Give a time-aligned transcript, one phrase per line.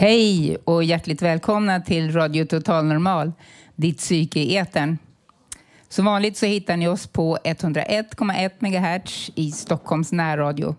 [0.00, 3.32] Hej och hjärtligt välkomna till Radio Total Normal,
[3.76, 4.98] ditt psyke i etern.
[5.88, 10.76] Som vanligt så hittar ni oss på 101,1 MHz i Stockholms närradio.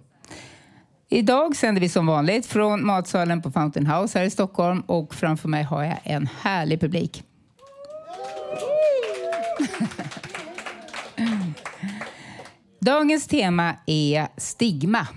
[1.09, 5.50] Idag sänder vi som vanligt från matsalen på Fountain House här i Stockholm och framför
[5.50, 7.23] mig har jag en härlig publik.
[12.80, 15.08] Dagens tema är stigma.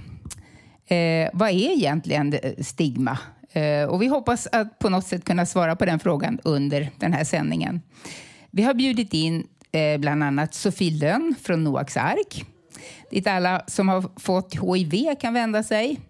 [0.86, 3.18] Eh, vad är egentligen stigma?
[3.52, 7.12] Eh, och vi hoppas att på något sätt kunna svara på den frågan under den
[7.12, 7.80] här sändningen.
[8.50, 12.44] Vi har bjudit in eh, bland annat Sofie Lönn från Noaks ark
[13.10, 16.00] dit alla som har fått HIV kan vända sig.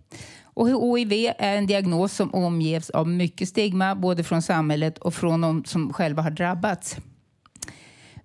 [0.45, 5.41] Och HIV är en diagnos som omges av mycket stigma både från samhället och från
[5.41, 6.97] de som själva har drabbats.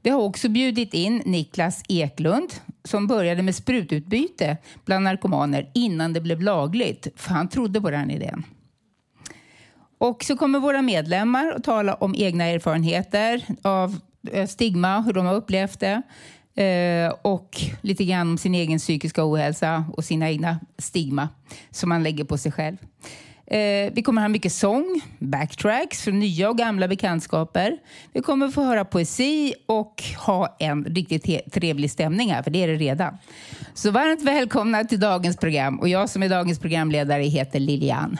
[0.01, 6.21] Vi har också bjudit in Niklas Eklund som började med sprututbyte bland narkomaner innan det
[6.21, 8.43] blev lagligt, för han trodde på den idén.
[9.97, 13.99] Och så kommer våra medlemmar att tala om egna erfarenheter av
[14.31, 16.01] eh, stigma, hur de har upplevt det
[16.63, 21.29] eh, och lite grann om sin egen psykiska ohälsa och sina egna stigma
[21.71, 22.77] som man lägger på sig själv.
[23.51, 27.77] Eh, vi kommer ha mycket sång, backtracks från nya och gamla bekantskaper.
[28.13, 32.67] Vi kommer få höra poesi och ha en riktigt trevlig stämning här, för det är
[32.67, 33.17] det redan.
[33.73, 35.79] Så varmt välkomna till dagens program.
[35.79, 38.17] Och jag som är dagens programledare heter Lilian.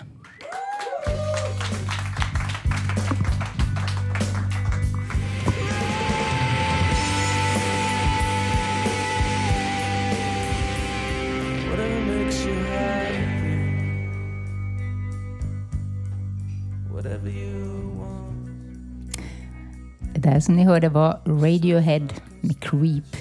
[20.38, 22.08] Här som ni hörde var Radiohead
[22.42, 23.16] med Creep.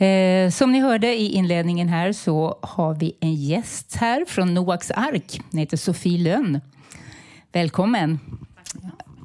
[0.00, 4.90] Eh, som ni hörde i inledningen här så har vi en gäst här från Noaks
[4.90, 5.40] ark.
[5.50, 6.60] Hon heter Sofie Lönn.
[7.52, 8.18] Välkommen.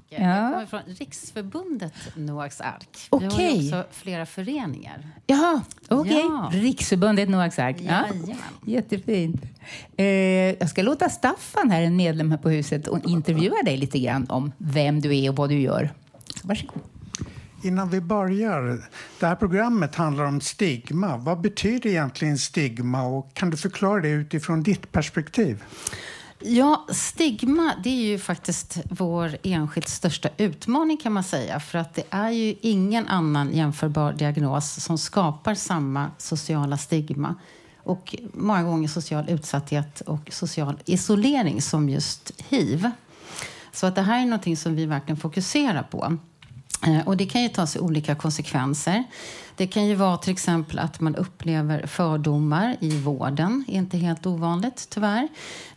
[0.10, 0.18] Ja.
[0.18, 3.08] Jag kommer från Riksförbundet Noaks ark.
[3.10, 3.30] Okay.
[3.38, 5.08] Vi har också flera föreningar.
[5.26, 6.00] Jaha, okej.
[6.00, 6.20] Okay.
[6.20, 6.50] Ja.
[6.54, 7.78] Riksförbundet Noaks ark.
[7.80, 8.06] Ja.
[8.66, 9.42] Jättefint.
[9.98, 10.06] Eh,
[10.60, 14.26] jag ska låta Staffan, här, en medlem här på huset, och intervjua dig lite grann
[14.30, 15.90] om vem du är och vad du gör.
[16.48, 16.82] Varsågod.
[17.64, 18.90] Innan vi börjar,
[19.20, 21.18] det här programmet handlar om stigma.
[21.18, 25.64] Vad betyder egentligen stigma och kan du förklara det utifrån ditt perspektiv?
[26.40, 31.60] Ja, stigma det är ju faktiskt vår enskilt största utmaning kan man säga.
[31.60, 37.36] För att det är ju ingen annan jämförbar diagnos som skapar samma sociala stigma
[37.84, 42.90] och många gånger social utsatthet och social isolering som just hiv.
[43.72, 46.18] Så att det här är något som vi verkligen fokuserar på.
[46.86, 49.04] Eh, och det kan ju ta sig olika konsekvenser.
[49.56, 53.64] Det kan ju vara till exempel att man upplever fördomar i vården.
[53.68, 55.28] Det är inte helt ovanligt, tyvärr.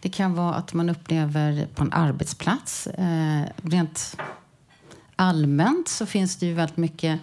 [0.01, 2.87] Det kan vara att man upplever på en arbetsplats.
[2.87, 4.17] Eh, rent
[5.17, 7.21] allmänt så finns det ju väldigt mycket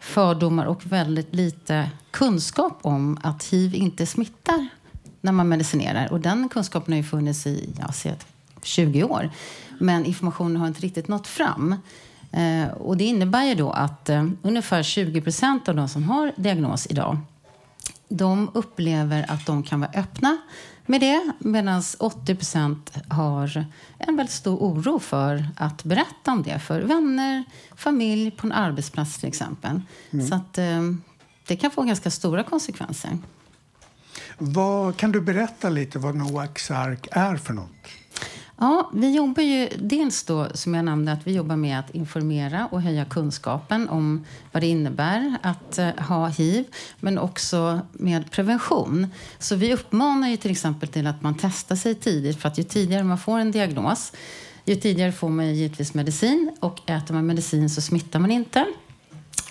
[0.00, 4.68] fördomar och väldigt lite kunskap om att hiv inte smittar
[5.20, 6.12] när man medicinerar.
[6.12, 8.14] Och den kunskapen har ju funnits i ja,
[8.62, 9.30] 20 år.
[9.78, 11.76] Men informationen har inte riktigt nått fram.
[12.32, 16.32] Eh, och det innebär ju då att eh, ungefär 20 procent av de som har
[16.36, 17.18] diagnos idag
[18.08, 20.38] de upplever att de kan vara öppna
[20.86, 23.64] med det medan 80 procent har
[23.98, 27.44] en väldigt stor oro för att berätta om det för vänner,
[27.76, 29.80] familj, på en arbetsplats till exempel.
[30.10, 30.28] Mm.
[30.28, 30.82] Så att, eh,
[31.46, 33.18] det kan få ganska stora konsekvenser.
[34.38, 37.86] Vad, kan du berätta lite vad Noaks ark är för något?
[38.60, 42.66] Ja, vi jobbar ju dels då, som jag nämnde, att vi jobbar med att informera
[42.66, 46.64] och höja kunskapen om vad det innebär att eh, ha hiv,
[47.00, 49.06] men också med prevention.
[49.38, 52.62] Så vi uppmanar ju till exempel till att man testar sig tidigt, för att ju
[52.62, 54.12] tidigare man får en diagnos,
[54.64, 58.66] ju tidigare får man givetvis medicin och äter man medicin så smittar man inte.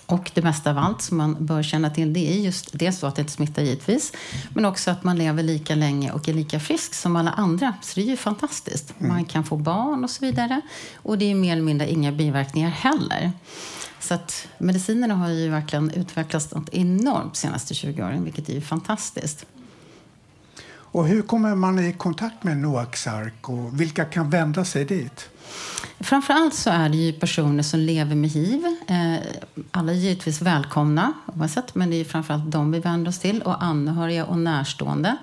[0.07, 3.15] Och det mesta av allt som man bör känna till det är just dels att
[3.15, 4.13] det inte smittar givetvis,
[4.53, 7.73] men också att man lever lika länge och är lika frisk som alla andra.
[7.81, 8.93] Så det är ju fantastiskt.
[8.99, 9.13] Mm.
[9.13, 10.61] Man kan få barn och så vidare.
[10.95, 13.31] Och det är mer eller mindre inga biverkningar heller.
[13.99, 18.53] Så att medicinerna har ju verkligen utvecklats något enormt de senaste 20 åren, vilket är
[18.53, 19.45] ju fantastiskt.
[20.69, 25.29] Och hur kommer man i kontakt med Noaks ark och vilka kan vända sig dit?
[25.99, 28.65] Framförallt så är det ju personer som lever med hiv.
[28.87, 29.15] Eh,
[29.71, 33.63] alla är givetvis välkomna oavsett, men det är framförallt de vi vänder oss till och
[33.63, 35.17] anhöriga och närstående.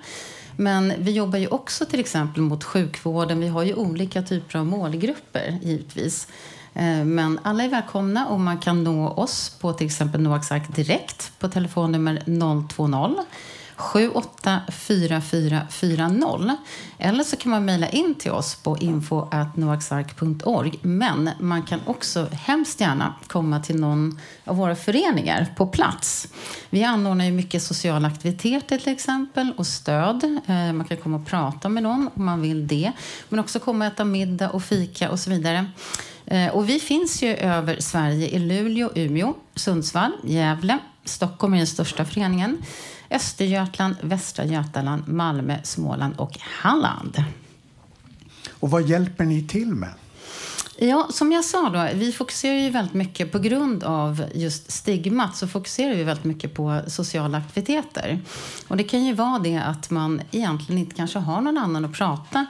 [0.57, 3.39] Men vi jobbar ju också till exempel mot sjukvården.
[3.39, 6.27] Vi har ju olika typer av målgrupper givetvis.
[6.73, 10.75] Eh, men alla är välkomna och man kan nå oss på till exempel Noaks Ark
[10.75, 12.23] direkt på telefonnummer
[12.75, 13.25] 020
[13.75, 16.57] 784440.
[16.97, 20.79] Eller så kan man mejla in till oss på info.noaksark.org.
[20.81, 26.27] Men man kan också hemskt gärna komma till någon av våra föreningar på plats.
[26.69, 30.23] Vi anordnar ju mycket sociala aktiviteter till exempel och stöd.
[30.23, 32.91] Eh, man kan komma och prata med någon om man vill det.
[33.29, 35.65] Men också komma och äta middag och fika och så vidare.
[36.25, 40.77] Eh, och vi finns ju över Sverige i Luleå, Umeå, Sundsvall, Gävle.
[41.03, 42.57] Stockholm är den största föreningen.
[43.09, 47.23] Östergötland, Västra Götaland, Malmö, Småland och Halland.
[48.59, 49.93] Och vad hjälper ni till med?
[50.77, 55.35] Ja, som jag sa då, vi fokuserar ju väldigt mycket på grund av just stigmat
[55.35, 58.19] så fokuserar vi väldigt mycket på sociala aktiviteter.
[58.67, 61.93] Och det kan ju vara det att man egentligen inte kanske har någon annan att
[61.93, 62.45] prata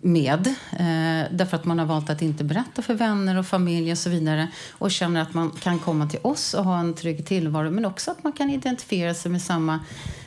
[0.00, 0.46] med.
[0.72, 4.10] Eh, därför att man har valt att inte berätta för vänner och familj och så
[4.10, 4.48] vidare.
[4.70, 7.70] Och känner att man kan komma till oss och ha en trygg tillvaro.
[7.70, 9.80] Men också att man kan identifiera sig med samma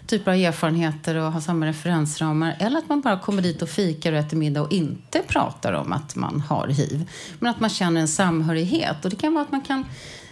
[0.07, 2.55] typer av erfarenheter och ha samma referensramar.
[2.59, 5.93] Eller att man bara kommer dit och fikar och äter middag och inte pratar om
[5.93, 7.09] att man har hiv.
[7.39, 9.05] Men att man känner en samhörighet.
[9.05, 9.85] Och det kan vara att man kan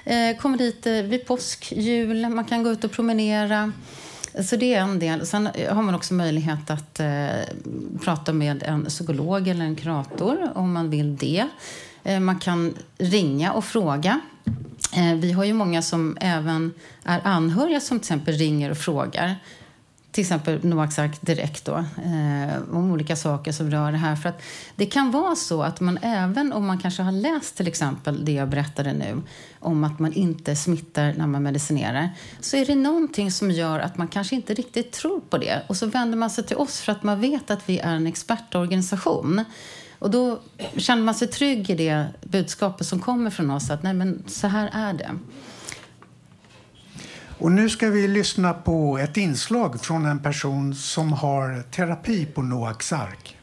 [0.05, 3.71] eh, komma dit eh, vid påsk, jul, man kan gå ut och promenera.
[4.43, 5.25] Så det är en del.
[5.25, 7.07] Sen har man också möjlighet att eh,
[8.03, 11.47] prata med en psykolog eller en kurator om man vill det.
[12.03, 14.19] Eh, man kan ringa och fråga.
[14.93, 16.73] Eh, vi har ju många som även
[17.03, 19.35] är anhöriga som till exempel ringer och frågar
[20.19, 24.15] till exempel Noaks ark direkt då, eh, om olika saker som rör det här.
[24.15, 24.41] För att
[24.75, 28.31] det kan vara så att man även om man kanske har läst till exempel det
[28.31, 29.21] jag berättade nu
[29.59, 33.97] om att man inte smittar när man medicinerar så är det någonting som gör att
[33.97, 35.61] man kanske inte riktigt tror på det.
[35.67, 38.07] Och så vänder man sig till oss för att man vet att vi är en
[38.07, 39.43] expertorganisation.
[39.99, 40.39] Och då
[40.77, 44.47] känner man sig trygg i det budskapet som kommer från oss att nej men så
[44.47, 45.11] här är det.
[47.39, 52.41] Och nu ska vi lyssna på ett inslag från en person som har terapi på
[52.41, 53.38] Noaks ark.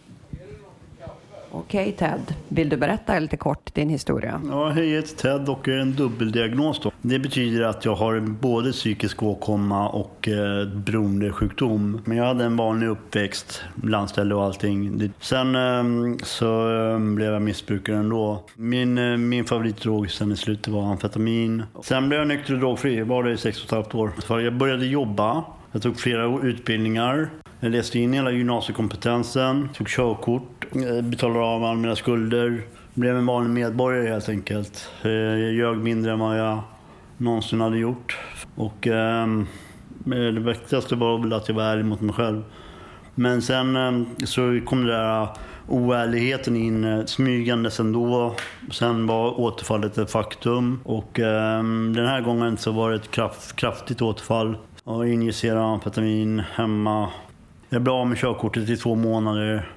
[1.59, 4.41] Okej Ted, vill du berätta lite kort din historia?
[4.49, 6.81] Ja, hej, jag heter Ted och är en dubbeldiagnos.
[6.81, 6.93] Då.
[7.03, 12.01] Det betyder att jag har både psykisk åkomma och eh, beroendesjukdom.
[12.05, 15.13] Men jag hade en vanlig uppväxt, landställe och allting.
[15.21, 18.45] Sen eh, så eh, blev jag missbrukare ändå.
[18.55, 21.63] Min, eh, min favoritdrog sen i slutet var amfetamin.
[21.83, 24.13] Sen blev jag nykter och drogfri, var det i sex och ett halvt år.
[24.19, 25.45] Så jag började jobba.
[25.77, 27.31] Jag tog flera utbildningar.
[27.61, 32.63] Jag läste in hela gymnasiekompetensen, tog körkort, eh, betalade av alla mina skulder.
[32.95, 34.91] Blev en vanlig medborgare helt enkelt.
[35.03, 36.61] Eh, jag ljög mindre än vad jag
[37.17, 38.19] någonsin hade gjort.
[38.55, 39.47] Och ehm,
[40.07, 42.43] eh, det viktigaste var väl att jag var ärlig mot mig själv.
[43.15, 45.29] Men sen eh, så kom den där eh,
[45.69, 48.35] oärligheten in eh, smygandes ändå.
[48.71, 50.81] Sen var återfallet ett faktum.
[50.85, 51.63] Och eh,
[51.95, 54.57] den här gången så var det ett kraft, kraftigt återfall.
[54.89, 57.11] Jag injicerade amfetamin hemma
[57.69, 59.71] jag blev av med körkortet i två månader.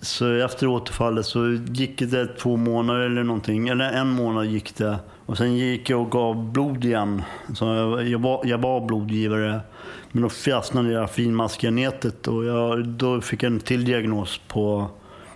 [0.00, 3.68] Så efter återfallet så gick det två månader eller någonting.
[3.68, 4.98] Eller en månad gick det.
[5.26, 7.22] Och sen gick jag och gav blod igen.
[7.54, 9.60] Så jag, jag, var, jag var blodgivare.
[10.12, 14.40] Men då fastnade det där finmaskiga nätet och jag, då fick jag en till diagnos
[14.48, 14.88] på...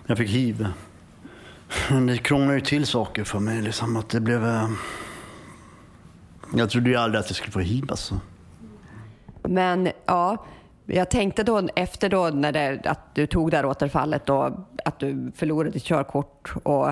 [0.05, 0.67] Jag fick hiv.
[2.07, 3.61] Det krånglade ju till saker för mig.
[3.61, 4.45] Liksom att det blev...
[4.45, 4.69] Eh,
[6.55, 8.19] jag trodde ju aldrig att jag skulle få hiv alltså.
[9.47, 10.45] Men ja,
[10.85, 14.99] jag tänkte då efter då när det, att du tog det här återfallet då, att
[14.99, 16.89] du förlorade ditt körkort och,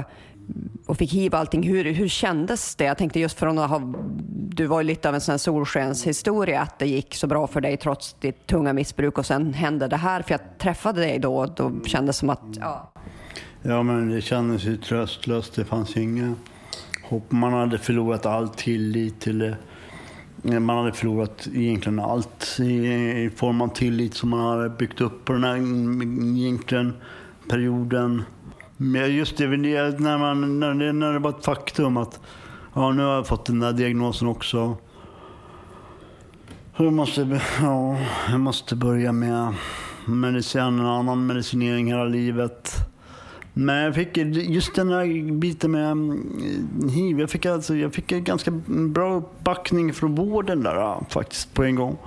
[0.85, 1.63] och fick hiv och allting.
[1.63, 2.83] Hur, hur kändes det?
[2.83, 3.93] Jag tänkte just från att ha,
[4.29, 7.77] du var ju lite av en sån solskenshistoria att det gick så bra för dig
[7.77, 10.21] trots ditt tunga missbruk och sen hände det här.
[10.21, 12.91] För jag träffade dig då och då kändes det som att, ja.
[13.61, 15.55] Ja men det kändes ju tröstlöst.
[15.55, 16.35] Det fanns inga
[17.09, 17.31] hopp.
[17.31, 19.55] Man hade förlorat all tillit till det
[20.43, 25.33] man hade förlorat egentligen allt i, form av tillit som man hade byggt upp på
[25.33, 25.55] den här
[26.37, 26.93] egentligen
[27.49, 28.23] perioden.
[28.77, 32.19] Men just det, när, man, när, det, när det var ett faktum att
[32.73, 34.77] ja, nu har jag fått den där diagnosen också.
[36.77, 37.97] Jag måste, ja,
[38.29, 39.53] jag måste börja med
[40.05, 42.92] medicin, en annan medicinering hela livet.
[43.53, 47.19] Men jag fick just den här biten med mm, hiv.
[47.19, 51.75] Jag fick, alltså, jag fick en ganska bra backning från vården där faktiskt på en
[51.75, 51.97] gång.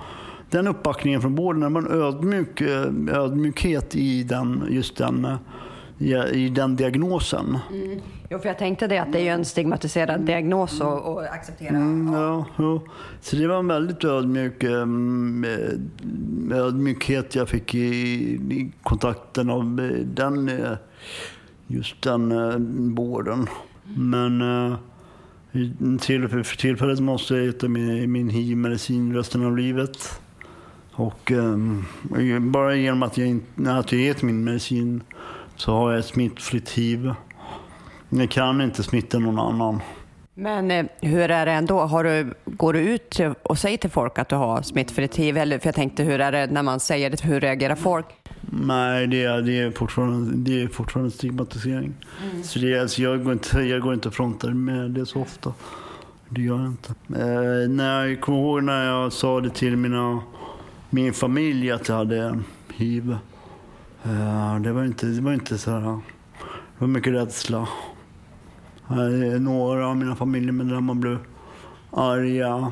[0.49, 5.25] den uppbackningen från vården, det var en ödmjuk, eh, ödmjukhet i den, just den,
[5.99, 7.57] eh, i den diagnosen.
[7.71, 7.99] Mm.
[8.29, 11.69] Jo, för jag tänkte det att det är ju en stigmatiserad diagnos att acceptera.
[11.69, 12.81] Mm, ja, ja.
[13.21, 15.45] Så det var en väldigt ödmjuk um,
[16.53, 20.51] ödmjukhet jag fick i, i kontakten av den,
[21.67, 22.55] just den eh,
[22.95, 23.47] vården.
[23.83, 24.77] Men eh,
[25.99, 30.21] till, för tillfället måste jag äta min, min hiv-medicin resten av livet.
[30.91, 35.03] Och eh, bara genom att jag, att jag äter min medicin
[35.55, 37.13] så har jag ett smittfritt hiv.
[38.09, 39.79] Jag kan inte smitta någon annan.
[40.39, 41.79] Men eh, hur är det ändå?
[41.79, 45.37] Har du, går du ut och säger till folk att du har smittfritt hiv?
[45.37, 47.23] Eller, för jag tänkte, hur är det när man säger det?
[47.23, 48.05] Hur reagerar folk?
[48.41, 51.93] Nej, det är, det är, fortfarande, det är fortfarande stigmatisering.
[52.23, 52.43] Mm.
[52.43, 55.53] Så det alltså jag, går inte, jag går inte och frontar med det så ofta.
[56.29, 56.89] Det gör jag inte.
[57.21, 60.21] Eh, när jag kommer ihåg när jag sa det till mina,
[60.89, 62.39] min familj att jag hade
[62.73, 63.17] hiv.
[64.03, 65.81] Eh, det var inte, det var inte så här...
[65.81, 65.99] Det
[66.77, 67.67] var mycket rädsla.
[68.89, 71.17] Eh, några av mina familjemedlemmar blev
[71.91, 72.71] arga.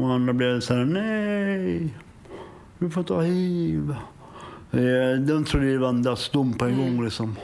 [0.00, 1.94] Och andra blev så här, nej,
[2.78, 3.90] du får ta hiv.
[4.70, 6.84] Eh, de trodde det var en dödsdom på en mm.
[6.96, 7.04] gång.
[7.04, 7.36] Liksom.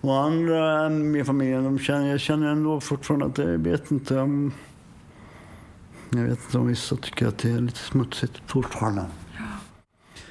[0.00, 0.90] Och andra
[1.20, 4.52] i familjen, de känner, jag känner ändå fortfarande att jag vet inte om...
[6.10, 9.04] Jag vet inte om vissa tycker att det är lite smutsigt fortfarande.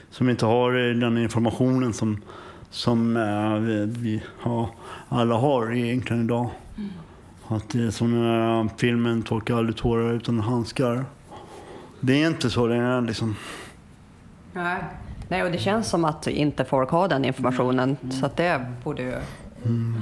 [0.10, 2.22] Som inte har den informationen som,
[2.70, 4.70] som äh, vi, vi har,
[5.10, 6.50] alla har egentligen idag.
[7.52, 11.06] Att det är som den här filmen Torka aldrig tårar utan handskar.
[12.00, 13.36] Det är inte så det är liksom.
[14.54, 14.84] Nej.
[15.28, 17.98] Nej, och det känns som att inte folk har den informationen.
[18.02, 18.12] Mm.
[18.12, 19.18] Så att det borde ju...
[19.66, 20.02] Mm.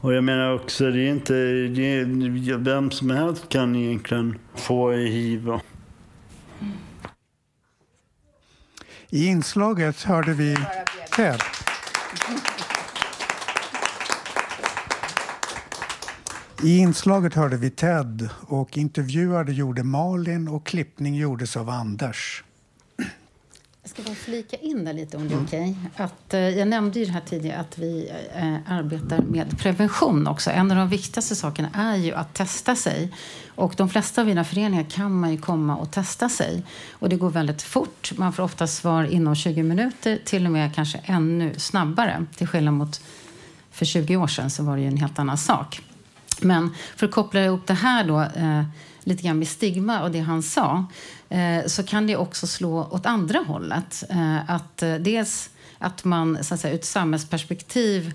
[0.00, 1.32] Och jag menar också, det är inte...
[1.68, 5.50] Det är, vem som helst kan egentligen få hiv.
[9.10, 10.56] I inslaget hörde vi
[11.16, 11.40] Ted.
[16.62, 22.44] I inslaget hörde vi Ted och intervjuade gjorde Malin och klippning gjordes av Anders.
[23.82, 25.46] Jag ska bara flika in där lite om det är mm.
[25.46, 25.76] okej.
[25.94, 26.40] Okay.
[26.40, 30.50] eh, jag nämnde ju här tidigare att vi eh, arbetar med prevention också.
[30.50, 33.12] En av de viktigaste sakerna är ju att testa sig.
[33.48, 36.62] Och de flesta av mina föreningar kan man ju komma och testa sig.
[36.90, 38.12] Och det går väldigt fort.
[38.16, 42.26] Man får ofta svar inom 20 minuter, till och med kanske ännu snabbare.
[42.36, 43.00] Till skillnad mot
[43.70, 45.82] för 20 år sedan så var det ju en helt annan sak.
[46.42, 48.62] Men för att koppla ihop det här då, eh,
[49.04, 50.84] lite grann med stigma och det han sa,
[51.28, 54.04] eh, så kan det också slå åt andra hållet.
[54.10, 58.12] Eh, att eh, dels att man så att säga, ur ett samhällsperspektiv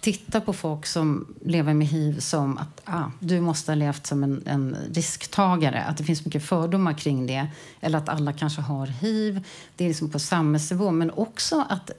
[0.00, 4.24] tittar på folk som lever med hiv som att ah, du måste ha levt som
[4.24, 5.84] en, en, risktagare.
[5.84, 7.46] Att det finns mycket fördomar kring det.
[7.80, 9.44] Eller att alla kanske har hiv.
[9.76, 10.90] Det är liksom på samhällsnivå.
[10.90, 11.90] Men också att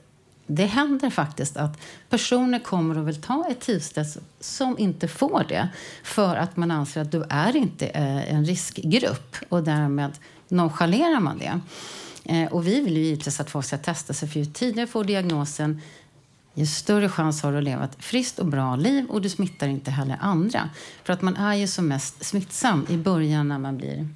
[0.50, 5.68] det händer faktiskt att personer kommer och vill ta ett tidstest som inte får det
[6.02, 10.12] för att man anser att du är inte eh, en riskgrupp och därmed
[10.48, 11.60] nonchalerar man det.
[12.24, 15.04] Eh, och vi vill ju givetvis att folk ska testa sig för ju tidigare får
[15.04, 15.80] diagnosen
[16.54, 19.68] ju större chans har du att leva ett friskt och bra liv och du smittar
[19.68, 20.70] inte heller andra.
[21.04, 24.08] För att man är ju som mest smittsam i början när man, blir,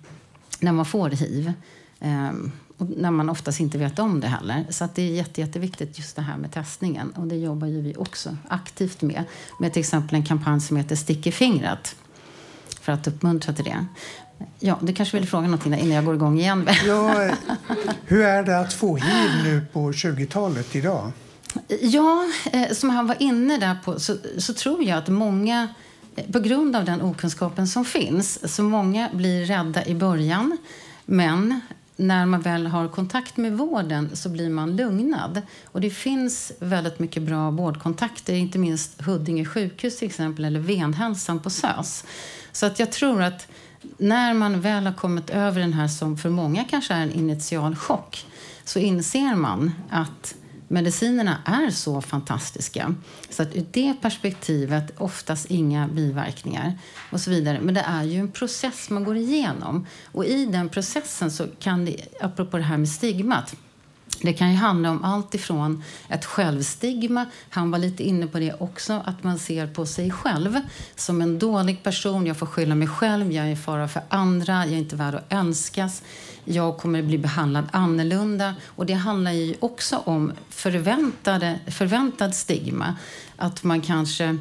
[0.61, 1.53] när man får hiv.
[2.01, 4.67] Um, och när man oftast inte vet om det heller.
[4.71, 7.11] Så att det är jätte, jätteviktigt just det här med testningen.
[7.11, 9.25] Och det jobbar ju vi också aktivt med.
[9.61, 11.97] Med till exempel en kampanj som heter Stick i fingret.
[12.81, 13.87] För att uppmuntra till det.
[14.59, 16.69] Ja, du kanske vill fråga någonting innan jag går igång igen?
[16.87, 17.31] Ja,
[18.07, 21.13] hur är det att få hiv nu på 20-talet idag?
[21.81, 25.69] Ja, eh, som han var inne där på så, så tror jag att många
[26.17, 30.59] eh, på grund av den okunskapen som finns, så många blir rädda i början.
[31.05, 31.61] Men
[31.97, 35.43] när man väl har kontakt med vården så blir man lugnad.
[35.65, 41.41] Och det finns väldigt mycket bra vårdkontakter, inte minst Huddinge sjukhus till exempel, eller Venhälsan
[41.41, 42.05] på SÖS.
[42.53, 43.49] Så att jag tror att
[43.99, 47.77] när man väl har kommit över den här som för många kanske är en initial
[47.77, 48.27] chock
[48.65, 50.35] så inser man att
[50.69, 52.95] medicinerna är så fantastiska.
[53.31, 56.79] Så att ur det perspektivet oftast inga biverkningar
[57.11, 57.61] och så vidare.
[57.61, 59.87] Men det är ju en process man går igenom.
[60.05, 63.57] Och i den processen så kan det, apropå det här med stigmat,
[64.23, 68.53] det kan ju handla om allt ifrån ett självstigma, han var lite inne på det
[68.53, 70.61] också, att man ser på sig själv
[70.97, 74.75] som en dålig person, jag får skylla mig själv, jag är fara för andra, jag
[74.75, 76.03] är inte värd att önskas
[76.45, 78.55] jag kommer att bli behandlad annorlunda.
[78.67, 82.97] Och det handlar ju också om förväntade, förväntad stigma.
[83.37, 84.39] Att man kanske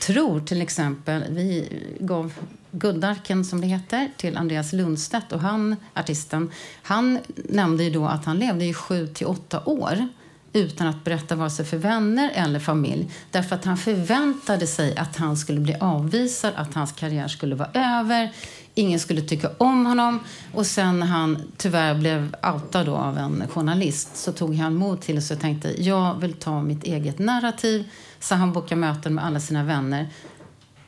[0.00, 1.68] tror till exempel, vi
[2.00, 2.32] gav
[2.70, 6.50] Guddarken som det heter till Andreas Lundstedt och han, artisten,
[6.82, 10.08] han nämnde ju då att han levde i sju till åtta år
[10.52, 13.10] utan att berätta vare sig för vänner eller familj.
[13.30, 17.70] Därför att han förväntade sig att han skulle bli avvisad, att hans karriär skulle vara
[17.74, 18.32] över.
[18.74, 20.20] Ingen skulle tycka om honom.
[20.54, 25.00] Och sen när han tyvärr blev outad då av en journalist så tog han mod
[25.00, 27.90] till sig och tänkte jag vill ta mitt eget narrativ.
[28.20, 30.08] Så han bokade möten med alla sina vänner.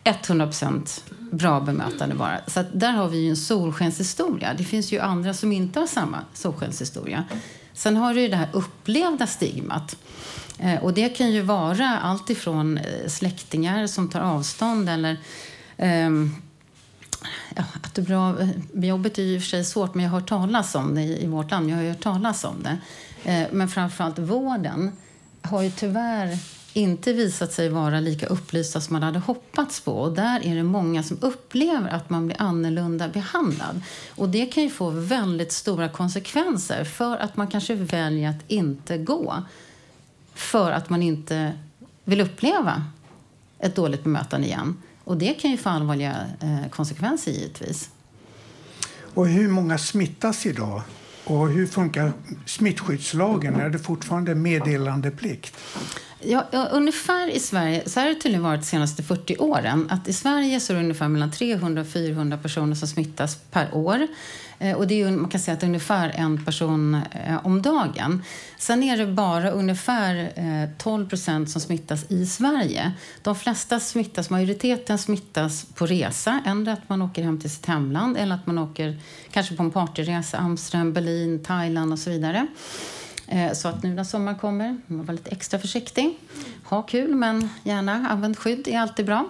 [0.04, 2.40] 100 procent bra bemötande bara.
[2.46, 4.54] Så där har vi ju en solskenshistoria.
[4.54, 7.24] Det finns ju andra som inte har samma solskenshistoria.
[7.72, 9.96] Sen har du ju det här upplevda stigmat.
[10.58, 15.16] Eh, och det kan ju vara allt ifrån eh, släktingar som tar avstånd eller
[15.76, 16.34] um,
[17.56, 20.10] ja, att det bra, eh, jobbet är ju i och för sig svårt, men jag
[20.10, 21.70] har hört talas om det i, vårt land.
[21.70, 22.78] Jag har hört talas om det.
[23.52, 24.92] Men framförallt vården
[25.42, 26.38] har ju tyvärr
[26.72, 29.92] inte visat sig vara lika upplysta som man hade hoppats på.
[29.92, 33.82] Och där är det många som upplever att man blir annorlunda behandlad.
[34.14, 38.98] Och det kan ju få väldigt stora konsekvenser för att man kanske väljer att inte
[38.98, 39.42] gå.
[40.34, 41.52] För att man inte
[42.04, 42.84] vill uppleva
[43.58, 44.76] ett dåligt bemötande igen.
[45.04, 47.90] Och det kan ju få allvarliga eh, konsekvenser givetvis.
[49.14, 50.82] Och hur många smittas idag?
[51.24, 52.12] Och hur funkar
[52.46, 53.54] smittskyddslagen?
[53.54, 55.56] Är det fortfarande meddelandeplikt?
[56.22, 60.12] Ja, ungefär i Sverige, så har det tydligen varit de senaste 40 åren, att i
[60.12, 64.06] Sverige så är det ungefär mellan 300 och 400 personer som smittas per år.
[64.58, 67.62] Eh, och det är, man kan säga att det är ungefär en person eh, om
[67.62, 68.22] dagen.
[68.58, 72.92] Sen är det bara ungefär eh, 12 procent som smittas i Sverige.
[73.22, 76.40] De flesta smittas, majoriteten smittas på resa.
[76.46, 78.98] Ändå att man åker hem till sitt hemland eller att man åker
[79.30, 82.46] kanske på en partyresa, Amsterdam, Berlin, Thailand och så vidare.
[83.30, 86.18] Eh, så att nu när sommaren kommer, man var lite extra försiktig.
[86.64, 89.28] Ha kul, men gärna använd skydd, är alltid bra.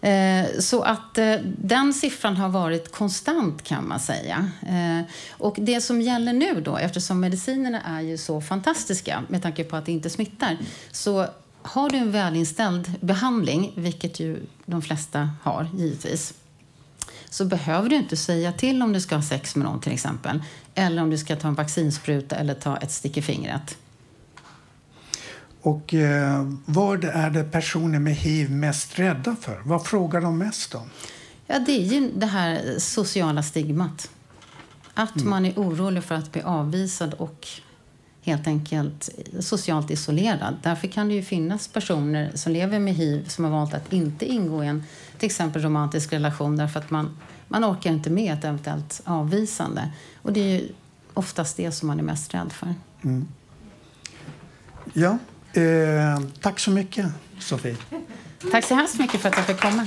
[0.00, 4.50] Eh, så att eh, den siffran har varit konstant kan man säga.
[5.30, 9.76] Och det som gäller nu då, eftersom medicinerna är ju så fantastiska med tanke på
[9.76, 10.58] att det inte smittar,
[10.92, 11.26] så
[11.62, 16.34] har du en välinställd behandling, vilket ju de flesta har givetvis,
[17.32, 20.42] så behöver du inte säga till om du ska ha sex med någon till exempel.
[20.74, 23.76] Eller om du ska ta en vaccinspruta eller ta ett stick i fingret.
[25.62, 29.62] Och eh, vad är det personer med hiv mest rädda för?
[29.64, 30.90] Vad frågar de mest om?
[31.46, 34.10] Ja, det är ju det här sociala stigmat.
[34.94, 35.30] Att mm.
[35.30, 37.48] man är orolig för att bli avvisad och
[38.22, 40.56] helt enkelt socialt isolerad.
[40.62, 44.26] Därför kan det ju finnas personer som lever med hiv som har valt att inte
[44.26, 44.84] ingå i en
[45.22, 47.16] till exempel romantisk relation därför att man,
[47.48, 49.92] man orkar inte med ett eventuellt avvisande.
[50.22, 50.68] Och det är ju
[51.14, 52.74] oftast det som man är mest rädd för.
[53.04, 53.28] Mm.
[54.92, 55.18] Ja,
[55.52, 57.06] eh, tack så mycket
[57.38, 57.76] Sofie.
[58.50, 59.86] Tack så hemskt mycket för att jag fick komma.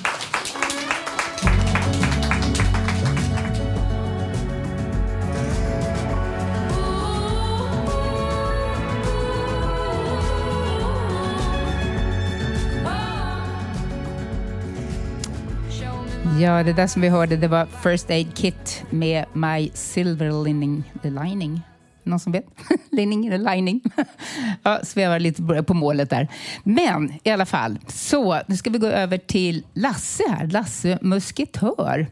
[16.40, 20.84] Ja, det där som vi hörde det var First Aid Kit med My Silver Lining.
[21.04, 21.62] lining.
[22.04, 22.46] Någon som vet?
[22.92, 23.82] Linning eller lining?
[24.64, 26.28] ja, svävar lite på målet där.
[26.64, 30.48] Men i alla fall, så nu ska vi gå över till Lasse här.
[30.48, 32.08] Lasse Musketör.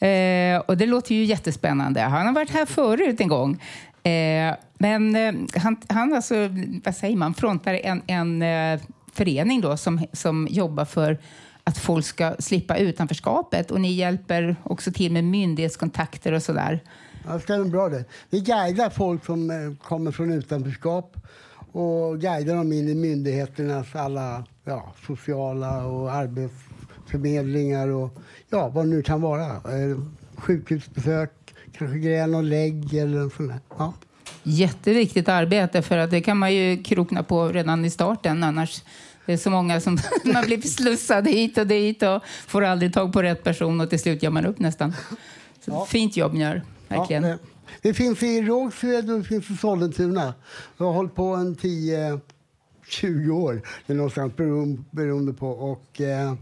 [0.00, 2.00] Eh, och det låter ju jättespännande.
[2.00, 3.62] Han har varit här förut en gång.
[4.02, 6.34] Eh, men eh, han, han alltså,
[6.84, 8.80] vad säger man, frontar en, en eh,
[9.12, 11.18] förening då som, som jobbar för
[11.70, 16.80] att folk ska slippa utanförskapet och ni hjälper också till med myndighetskontakter och sådär.
[17.26, 18.04] Ja, det stämmer bra det.
[18.30, 21.16] Vi guidar folk som eh, kommer från utanförskap
[21.72, 28.18] och guidar dem in i myndigheternas alla ja, sociala och arbetsförmedlingar och
[28.50, 29.46] ja, vad det nu kan vara.
[29.46, 29.98] Eh,
[30.36, 33.92] sjukhusbesök, kanske gräva någon lägg eller sånt Ja.
[34.42, 38.82] Jätteviktigt arbete för att det kan man ju krokna på redan i starten annars
[39.26, 43.12] det är så många som man blir slussad hit och dit och får aldrig tag
[43.12, 44.94] på rätt person och till slut gör man upp nästan.
[45.64, 45.86] Så ja.
[45.86, 47.24] Fint jobb ni gör, verkligen.
[47.24, 47.36] Ja,
[47.82, 50.34] det finns i Rågsved och det finns i Sollentuna.
[50.78, 54.32] Jag har hållit på en 10-20 år, det är någonstans
[54.90, 55.48] beroende på.
[55.48, 56.34] Och, eh,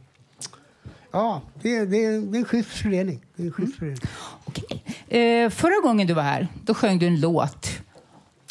[1.11, 3.27] ja, det, det, det är en schysst förening.
[3.37, 3.97] Det är en schysst mm.
[3.97, 4.13] förening.
[4.45, 4.79] Okay.
[5.21, 7.69] Eh, förra gången du var här, då sjöng du en låt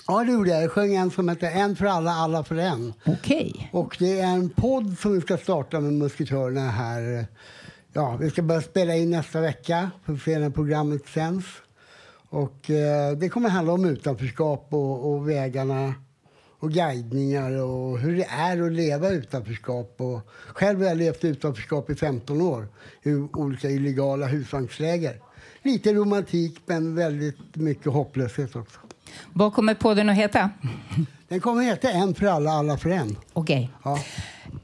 [0.10, 0.64] Ja, det gjorde jag.
[0.64, 2.94] Jag sjöng en som heter En för alla, alla för en.
[3.06, 3.52] Okej.
[3.56, 3.68] Okay.
[3.72, 7.28] Och det är en podd som vi ska starta med Musketörerna här.
[7.94, 11.46] Ja, vi ska börja spela in nästa vecka för att se när programmet sänds.
[12.30, 15.94] Och eh, det kommer handla om utanförskap och, och vägarna
[16.60, 19.96] och guidningar och hur det är att leva utanförskap.
[19.98, 22.68] Och själv har jag levt utanförskap i 15 år
[23.04, 25.22] i olika illegala husvagnsläger.
[25.62, 28.80] Lite romantik, men väldigt mycket hopplöshet också.
[29.34, 30.50] Vad kommer podden att heta?
[31.28, 33.16] Den kommer att heta En för alla, alla för en.
[33.34, 33.70] Okej.
[33.84, 34.00] Ja.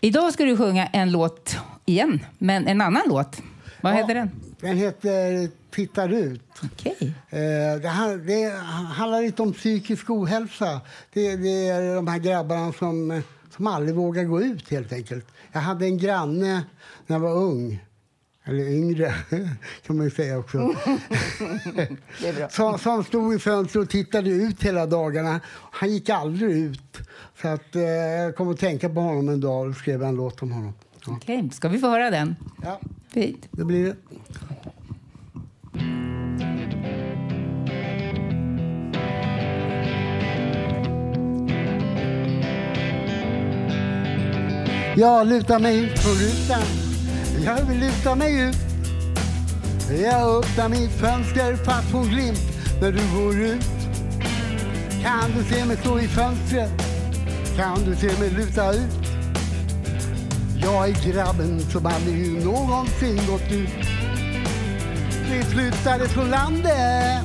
[0.01, 3.41] Idag ska du sjunga en låt igen, men en annan låt.
[3.81, 3.97] Vad Ja.
[3.97, 4.31] heter den?
[4.59, 6.41] Den heter Tittar ut.
[6.63, 7.13] Okej.
[7.29, 8.53] Eh, det, han- det
[8.95, 10.81] handlar lite om psykisk ohälsa.
[11.13, 13.21] Det, det är de här grabbarna som,
[13.55, 15.25] som aldrig vågar gå ut, helt enkelt.
[15.51, 16.63] Jag hade en granne
[17.07, 17.83] när jag var ung.
[18.45, 19.13] Eller yngre,
[19.87, 20.75] kan man ju säga också.
[22.49, 25.39] Som, som stod i fönstret och tittade ut hela dagarna.
[25.71, 26.97] Han gick aldrig ut.
[27.41, 30.41] Så att, eh, jag kom att tänka på honom en dag och skrev en låt
[30.41, 30.73] om honom.
[31.05, 32.35] Ja, Okej, ska vi få höra den?
[32.63, 33.47] ja Fint.
[33.51, 33.95] det blir det.
[44.95, 46.82] Jag lutar mig ut från rutan.
[47.45, 48.57] Jag vill luta mig ut.
[50.01, 52.41] Jag öppnar mitt fönster för att få en glimt
[52.81, 53.65] när du går ut.
[55.03, 56.71] Kan du se mig stå i fönstret?
[57.57, 59.07] Kan du se mig luta ut?
[60.61, 63.87] Jag är grabben som aldrig någonsin gått ut.
[65.31, 67.23] Vi flyttade från landet,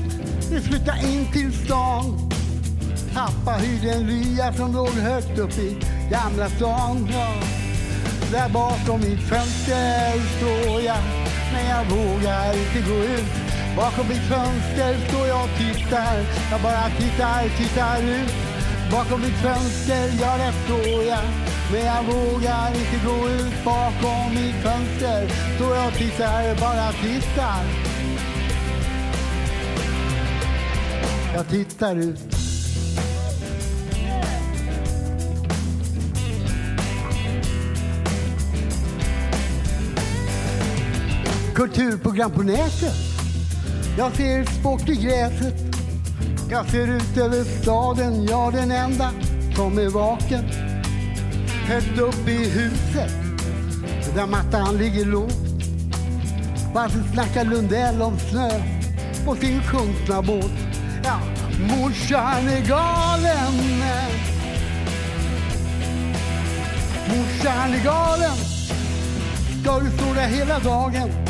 [0.51, 2.31] vi flyttade in till stan.
[3.15, 5.77] Pappa hyrde en lya som låg högt upp i
[6.11, 7.09] Gamla stan.
[7.13, 7.58] Ja.
[8.33, 11.03] Där bakom mitt fönster står jag,
[11.53, 13.33] men jag vågar inte gå ut.
[13.77, 16.17] Bakom mitt fönster står jag och tittar,
[16.51, 18.35] jag bara tittar, tittar ut.
[18.93, 21.25] Bakom mitt fönster, ja där står jag,
[21.73, 23.65] men jag vågar inte gå ut.
[23.65, 27.63] Bakom mitt fönster står jag och tittar, bara tittar.
[31.35, 32.48] Jag tittar ut.
[41.59, 42.95] Kulturprogram på nätet.
[43.97, 45.55] Jag ser sport i gräset.
[46.51, 49.11] Jag ser ut över staden, jag den enda
[49.57, 50.45] som är vaken.
[51.67, 53.11] Högt upp i huset,
[54.15, 55.35] där mattan ligger lågt.
[56.75, 58.51] Varför snackar Lundell om snö
[59.25, 60.53] på sin sjunkna båt?
[61.05, 61.21] Ja,
[61.61, 63.55] morsan är galen.
[67.09, 68.37] Morsan är galen.
[69.63, 71.28] Ska du stå där hela dagen?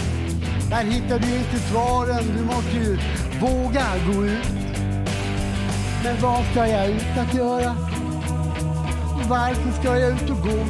[0.70, 2.98] Där hittar du inte svaren, du måste ju
[3.40, 4.48] våga gå ut.
[6.04, 7.76] Men vad ska jag ut att göra?
[9.28, 10.66] Varför ska jag ut och gå?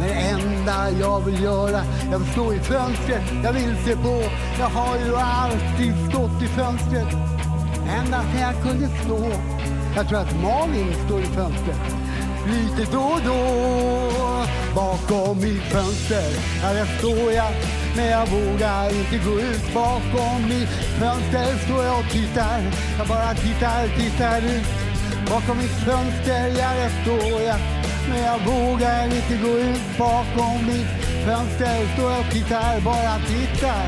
[0.00, 4.22] Det enda jag vill göra, jag vill stå i fönstret, jag vill se på.
[4.58, 7.14] Jag har ju alltid stått i fönstret,
[7.98, 9.32] ända sedan jag kunde stå.
[9.96, 11.98] Jag tror att Malin står i fönstret
[12.46, 13.38] lite då och då.
[14.74, 16.30] Bakom mitt fönster,
[16.62, 17.52] ja där står jag,
[17.98, 19.74] men jag vågar inte gå ut.
[19.74, 20.68] Bakom mitt
[21.00, 22.60] fönster står jag och tittar,
[22.98, 24.68] jag bara tittar, tittar ut.
[25.30, 27.60] Bakom mitt fönster, ja där står jag,
[28.08, 29.82] men jag vågar inte gå ut.
[29.98, 30.90] Bakom mitt
[31.26, 33.86] fönster står jag och tittar, bara tittar.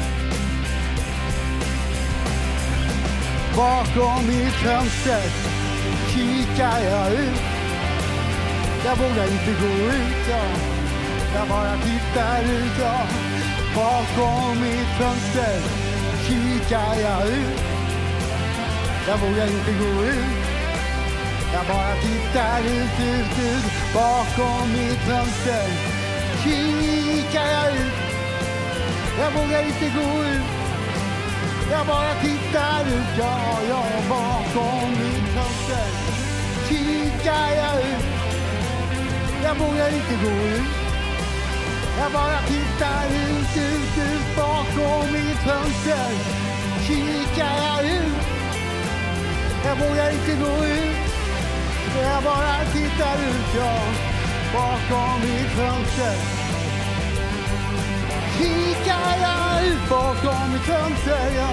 [3.57, 5.23] Bakom mitt fönster
[6.11, 7.43] kikar jag ut.
[8.85, 10.45] Jag vågar inte gå ut, ja.
[11.35, 13.30] Jag bara tittar ut, ja.
[13.77, 15.61] Bakom mitt fönster
[16.27, 17.61] kikar jag ut.
[19.09, 20.41] Jag vågar inte gå ut.
[21.53, 23.65] Jag bara tittar ut, ut, ut.
[23.95, 25.67] Bakom mitt fönster
[26.45, 27.93] kikar jag ut.
[29.21, 30.47] Jag vågar inte gå ut.
[31.71, 33.85] Jag bara tittar ut, ja, ja.
[34.09, 35.87] Bakom mitt fönster
[36.69, 38.05] kikar jag ut.
[39.45, 40.90] Jag vågar inte gå ut.
[42.01, 46.11] Jag bara tittar ut, ut, ut bakom mitt fönster.
[46.87, 48.23] Kikar jag ut.
[49.65, 50.97] Jag vågar inte gå ut.
[52.03, 53.79] Jag bara tittar ut, ja,
[54.55, 56.17] bakom mitt fönster.
[58.39, 61.53] Kikar jag ut bakom mitt fönster, ja.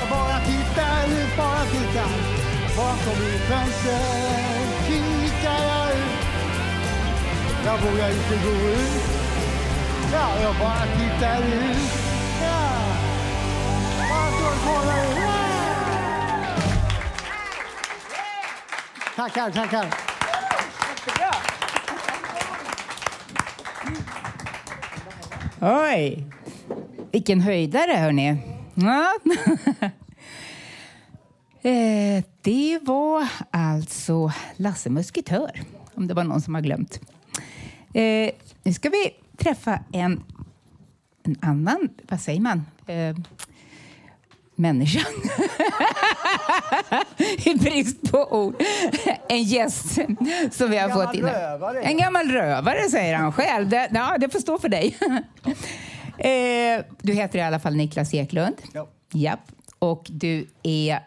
[0.00, 2.10] Jag bara tittar ut, bara tittar.
[2.76, 4.00] Bakom mitt fönster
[4.86, 6.18] kikar jag ut.
[7.64, 9.17] Jag vågar inte gå ut.
[10.12, 11.76] Ja, jag bara tittar ut.
[12.42, 12.70] Ja.
[13.98, 15.18] Bara står och kollar ut.
[19.16, 19.22] Ja.
[19.28, 19.94] Tackar, tackar.
[25.60, 26.24] Oj!
[27.12, 28.36] Vilken höjdare, hörni.
[28.74, 29.14] Ja.
[31.62, 35.60] Eh, det var alltså Lasse Musketör,
[35.94, 37.00] om det var någon som har glömt.
[37.94, 38.30] Eh,
[38.62, 40.24] nu ska vi träffa en,
[41.22, 43.16] en annan, vad säger man, eh,
[44.54, 45.00] människa.
[47.44, 48.62] I brist på ord.
[49.28, 49.98] En gäst
[50.50, 51.24] som vi har fått in.
[51.24, 51.82] rövare.
[51.82, 53.68] En gammal rövare, säger han själv.
[53.68, 54.96] Det, ja, det får stå för dig.
[56.18, 58.54] eh, du heter i alla fall Niklas Eklund.
[58.72, 58.88] Ja.
[59.12, 59.40] Japp.
[59.78, 61.00] Och du är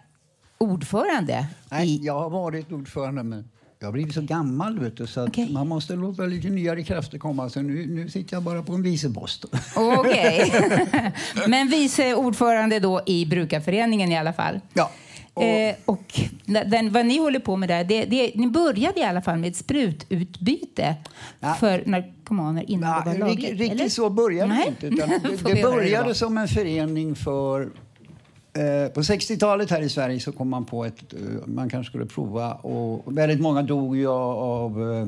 [0.57, 2.05] ordförande Nej, i...
[2.05, 3.49] jag har varit ordförande men
[3.81, 5.51] jag har blivit så gammal vet du, så att Okej.
[5.51, 7.49] man måste låta lite nyare krafter komma.
[7.49, 9.45] Så nu, nu sitter jag bara på en vicepost.
[9.75, 10.53] Okej.
[11.47, 14.59] Men vice ordförande då i Brukarföreningen i alla fall.
[14.73, 14.91] Ja.
[15.33, 19.03] Och, Eh, och den, vad ni håller på med där, det, det, ni började i
[19.03, 20.95] alla fall med ett sprututbyte
[21.39, 21.53] Ja.
[21.53, 23.59] för narkomaner innan Ja, det var lagligt?
[23.59, 24.67] riktigt, så började Nej.
[24.67, 24.89] inte.
[25.43, 27.69] Det, det började som en förening för...
[28.53, 32.05] Eh, på 60-talet här i Sverige så kom man på att eh, man kanske skulle
[32.05, 32.53] prova.
[32.53, 35.07] Och väldigt många dog ju av eh,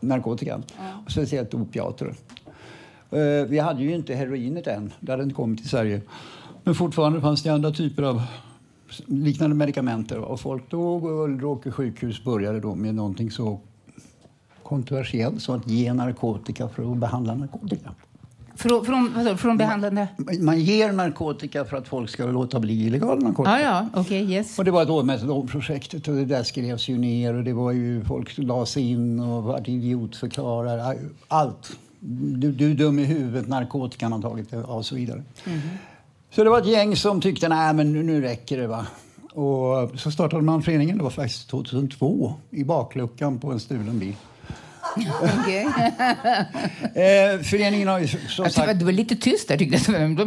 [0.00, 0.62] narkotika,
[1.08, 2.14] speciellt opiater.
[3.10, 6.00] Eh, vi hade ju inte heroinet än, det hade inte kommit till Sverige.
[6.64, 8.22] Men fortfarande fanns det andra typer av
[9.06, 10.18] liknande medikamenter.
[10.18, 13.60] Och folk dog och Ulleråker sjukhus började då med någonting så
[14.62, 17.94] kontroversiellt som att ge narkotika för att behandla narkotika.
[18.56, 20.08] Från, från, från behandlande...
[20.40, 23.60] Man ger narkotika för att folk ska låta bli illegal narkotika.
[23.60, 24.58] Ja, ja, okej, yes.
[24.58, 28.04] Och det var då metadonprojektet och det där skrevs ju ner och det var ju
[28.04, 30.96] folk la sig in och var idiotförklarar.
[31.28, 31.76] Allt.
[32.00, 35.22] Du, du är dum i huvudet, narkotikan har tagit det och så vidare.
[36.30, 38.86] Så det var ett gäng som tyckte nej men nu, nu räcker det va.
[39.32, 44.14] Och så startade man föreningen, det var faktiskt 2002, i bakluckan på en stulen bil.
[45.40, 45.66] Okej.
[46.94, 48.78] Eh, föreningen har ju som Jag tyckte sagt...
[48.78, 50.10] det var lite tyst där tyckte jag.
[50.20, 50.24] Ja,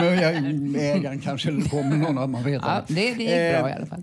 [0.00, 0.34] men jag,
[0.96, 3.86] ägaren kanske kommer någon av man vet Ja, det, det gick bra i Eh, alla
[3.86, 4.02] fall.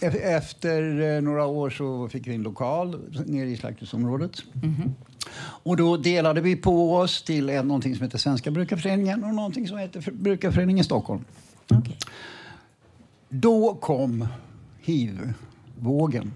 [0.00, 4.32] E- Efter eh, några år så fick vi en lokal nere i slakthusområdet.
[5.40, 9.68] Och då delade vi på oss till en, någonting som heter Svenska Brukarföreningen och någonting
[9.68, 11.24] som heter För- Brukarföreningen Stockholm.
[11.70, 11.96] Okej.
[13.28, 14.28] Då kom
[14.80, 16.32] hiv-vågen.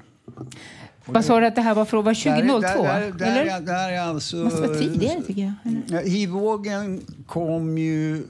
[1.07, 2.05] Vad sa du att det här var från?
[2.05, 2.83] Var 2002?
[2.83, 3.45] Där, där, där, eller?
[3.45, 4.37] där, där är alltså...
[4.37, 5.53] måste vara tidigare tycker
[5.91, 6.03] jag.
[6.03, 8.23] Hiv-vågen kom ju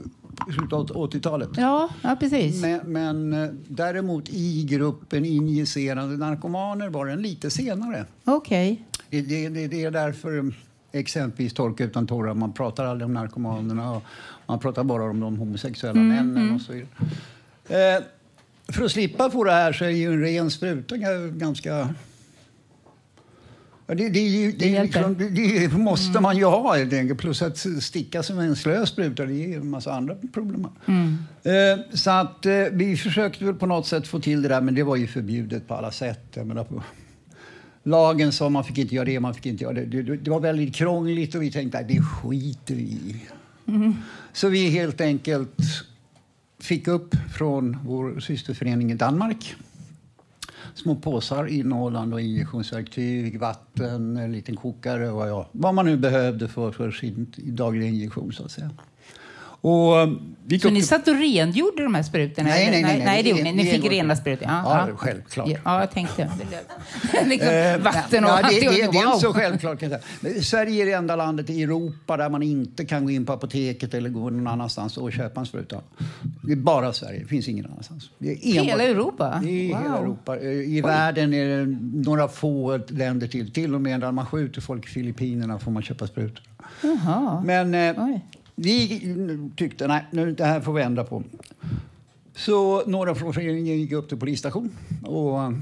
[0.54, 1.48] slutet av 80-talet.
[1.56, 2.62] Ja, ja precis.
[2.62, 8.04] Men, men eh, däremot i gruppen injicerande narkomaner var den lite senare.
[8.24, 8.84] Okej.
[9.10, 10.44] Det, det, det, det är därför eh,
[10.92, 14.02] exempelvis Torka utan tårar, man pratar aldrig om narkomanerna och
[14.46, 16.88] man pratar bara om de homosexuella männen och så vidare.
[17.98, 18.02] Eh,
[18.74, 21.88] för att slippa få det här så är ju en ren spruta ga- ganska...
[23.86, 27.20] Ja, det, det, det, liksom, det, det måste man ju ha helt enkelt.
[27.20, 30.66] Plus att sticka som en slö spruta, det ger en massa andra problem.
[31.42, 31.52] Eh,
[31.92, 34.82] så att eh, vi försökte väl på något sätt få till det där, men det
[34.82, 36.24] var ju förbjudet på alla sätt.
[36.34, 36.82] Jag menar, på,
[37.82, 40.02] lagen sa man fick inte göra det, man fick inte göra det.
[40.02, 43.22] Det, var väldigt krångligt och vi tänkte att det skiter vi i.
[44.32, 45.58] Så vi helt enkelt
[46.60, 49.56] fick upp från vår systerförening i Danmark
[50.74, 56.72] små påsar innehållande injektionsverktyg, vatten, en liten kokare och ja, vad man nu behövde för,
[56.72, 58.32] för sin dagliga injektion.
[58.32, 58.70] Så att säga.
[59.64, 60.08] Och, eh,
[60.46, 62.48] vi Så ni satt och rengjorde de här sprutorna?
[62.48, 63.04] Nej, nej, nej, nej.
[63.06, 63.52] nej det gjorde ni.
[63.52, 64.48] Ni fick rena sprutor?
[64.48, 65.48] Ja, självklart.
[65.48, 66.22] Ja, ja, jag tänkte.
[67.26, 69.80] liksom, Eh, vatten och ja, det, det, det är så självklart.
[69.80, 70.42] Kan jag säga.
[70.42, 73.94] Sverige är det enda landet i Europa där man inte kan gå in på apoteket
[73.94, 75.80] eller gå någon annanstans och köpa en spruta.
[76.42, 78.10] Det är bara Sverige, det finns ingen annanstans.
[78.18, 79.40] Det är enbart- Hela Europa?
[79.44, 79.82] I Wow.
[79.82, 80.36] hela Europa.
[80.40, 81.66] Eh, I världen är det
[82.10, 83.52] några få länder till.
[83.52, 86.44] Till och med när man skjuter folk i Filippinerna får man köpa sprutor.
[86.82, 87.42] Jaha.
[87.46, 88.20] Men eh, Oj.
[88.54, 91.22] Vi tyckte nej, nu, det här får vi ändra på.
[92.36, 94.70] Så några från föreningen gick upp till polisstation
[95.02, 95.52] och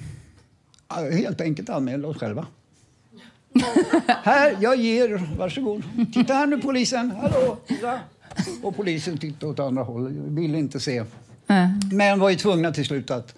[1.13, 2.47] helt enkelt anmälde oss själva.
[4.07, 5.83] här, jag ger, varsågod.
[6.13, 7.57] Titta här nu polisen, hallå!
[7.67, 8.01] Titta.
[8.63, 10.97] Och polisen tittade åt andra hållet, ville inte se.
[11.47, 11.69] Äh.
[11.93, 13.35] Men var ju tvungna till slut att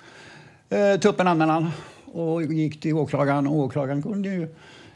[0.69, 1.71] eh, ta upp en anmälan
[2.05, 3.47] och gick till åklagaren.
[3.47, 4.49] Och åklagaren kunde ju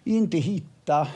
[0.05, 1.09] inte hitta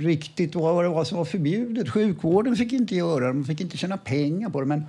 [0.00, 1.90] riktigt vad det var som var förbjudet.
[1.90, 4.66] Sjukvården fick inte göra det, de fick inte tjäna pengar på det.
[4.66, 4.84] Men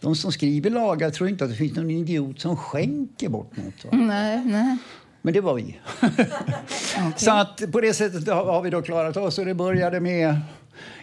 [0.00, 3.84] de som skriver lagar tror inte att det finns någon idiot som skänker bort något.
[3.84, 3.90] va?
[3.92, 4.76] Nej, nej.
[5.22, 5.78] Men det var vi.
[7.16, 9.38] Så att på det sättet har har vi då klarat oss.
[9.38, 10.40] Och det började med...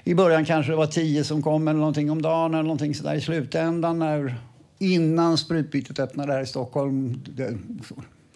[0.04, 3.16] I början kanske det var tio som kom eller någonting om dagen eller någonting sådär.
[3.16, 4.36] I slutändan när,
[4.80, 7.58] innan sprutbytet öppnade här i Stockholm, det,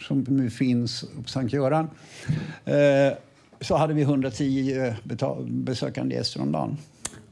[0.07, 1.89] som nu finns på Sankt Göran,
[2.65, 3.17] eh,
[3.63, 6.77] så hade vi 110 betal, besökande gäster om dagen.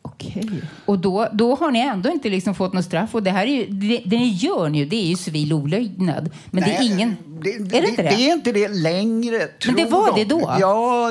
[0.01, 0.49] Okej.
[0.85, 3.15] Och då, då har ni ändå inte liksom fått något straff.
[3.15, 6.29] Och det här är ju, det, det ni gör nu, det är ju civil olydnad.
[6.51, 7.15] Men det är ingen...
[7.43, 8.09] Det, det, är det inte det?
[8.09, 10.23] Det är inte det längre, Men det tror var de.
[10.23, 10.55] det då?
[10.59, 11.09] Ja,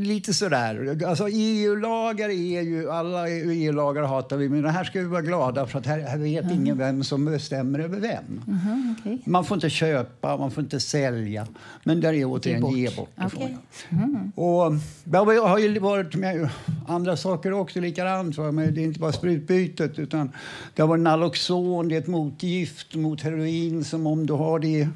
[0.00, 1.04] lite sådär.
[1.06, 2.90] Alltså, EU-lagar är ju...
[2.90, 6.18] Alla EU-lagar hatar vi, men det här ska vi vara glada för att här, här
[6.18, 8.42] vet ingen vem som bestämmer över vem.
[8.46, 9.18] Mhm, okej.
[9.24, 11.46] Man får inte köpa, man får inte sälja.
[11.84, 12.76] Men där är återigen bort.
[12.76, 13.10] ge bort.
[13.26, 14.32] Ifrån.
[14.34, 14.72] Och
[15.12, 16.48] jag har ju varit med
[16.88, 18.38] andra saker också likadant.
[18.38, 20.32] Men det är inte bara sprutbytet utan
[20.74, 24.88] det har varit Naloxon, det är ett motgift mot heroin som om du har det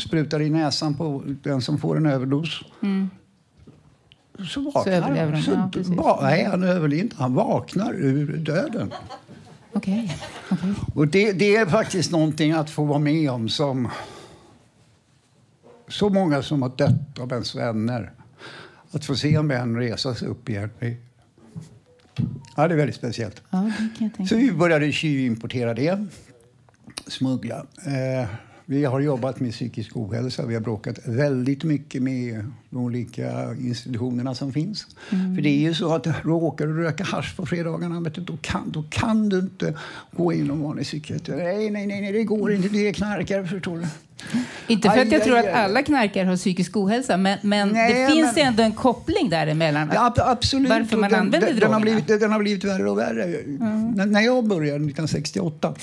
[0.00, 2.64] sprutar i näsan på den som får en överdos.
[4.48, 5.42] Så vaknar överlever han.
[5.42, 5.58] han.
[5.58, 5.96] Ja, precis.
[6.22, 7.16] nej, han överlever inte.
[7.18, 8.92] Han vaknar ur döden.
[9.72, 10.16] Okej.
[10.50, 10.74] okej.
[10.94, 13.88] Och det, det är faktiskt någonting att få vara med om som
[15.88, 18.12] så många som har dött av ens vänner.
[18.90, 20.70] Att få se en vän resa sig upp igen.
[22.56, 23.42] Ja, det är väldigt speciellt.
[23.50, 23.70] Ja,
[24.28, 26.06] Så vi började tjuvimportera det,
[27.06, 27.66] smuggla.
[27.86, 28.28] Eh,
[28.72, 30.46] vi har jobbat med psykisk ohälsa.
[30.46, 34.86] Vi har bråkat väldigt mycket med de olika institutionerna som finns.
[35.08, 38.36] För det är ju så att råkar du röka hasch på fredagarna, vet du, då,
[38.40, 39.74] kan, då kan du inte
[40.16, 41.36] gå in och vanlig psykiater.
[41.36, 42.68] Nej, nej, nej, nej, det går inte.
[42.68, 43.84] Det är knarkare, förstår du.
[44.66, 48.12] Inte för att jag tror att alla knarkare har psykisk ohälsa, men, men Nej, det
[48.12, 49.90] finns men- ändå en koppling däremellan.
[49.94, 50.70] Ja, ab- absolut.
[50.70, 53.26] Varför man den, använder den, den, har blivit, den har blivit värre och värre.
[53.94, 55.74] När, när jag började 1968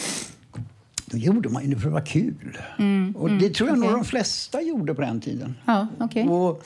[1.12, 2.58] då gjorde man ju det för att vara kul.
[3.16, 3.98] och det tror jag nog okej.
[4.00, 5.56] de flesta gjorde på den tiden.
[5.66, 6.28] Ja, okej.
[6.28, 6.64] Och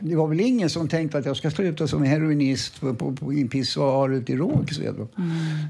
[0.00, 3.32] det var väl ingen som tänkte att jag ska sluta som heroinist på, på, på
[3.32, 4.94] en pissoar ute i Rågsved.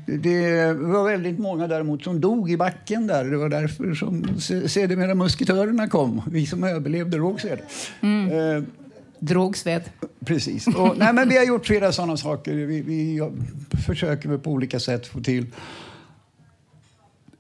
[0.07, 3.25] Det, det var väldigt många däremot som dog i backen där.
[3.25, 6.23] Det var därför som se- sedermera musketörerna kom.
[6.31, 7.59] Vi som överlevde Rågsved.
[8.03, 8.63] Eh,
[9.19, 9.83] Drogsved.
[10.25, 10.67] Precis.
[10.67, 12.55] Och, nej, men vi har gjort flera sådana saker.
[12.55, 13.21] Vi, vi
[13.87, 15.47] försöker på olika sätt få till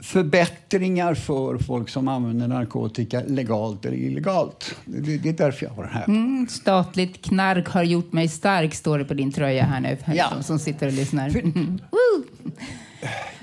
[0.02, 4.76] förbättringar för folk som använder narkotika legalt eller illegalt.
[4.84, 6.04] Det, det är därför jag har den här.
[6.08, 9.96] Mm, statligt knark har gjort mig stark, står det på din tröja här nu.
[10.14, 10.32] Ja.
[10.36, 11.30] De som sitter och lyssnar.
[11.30, 11.78] För- Mm.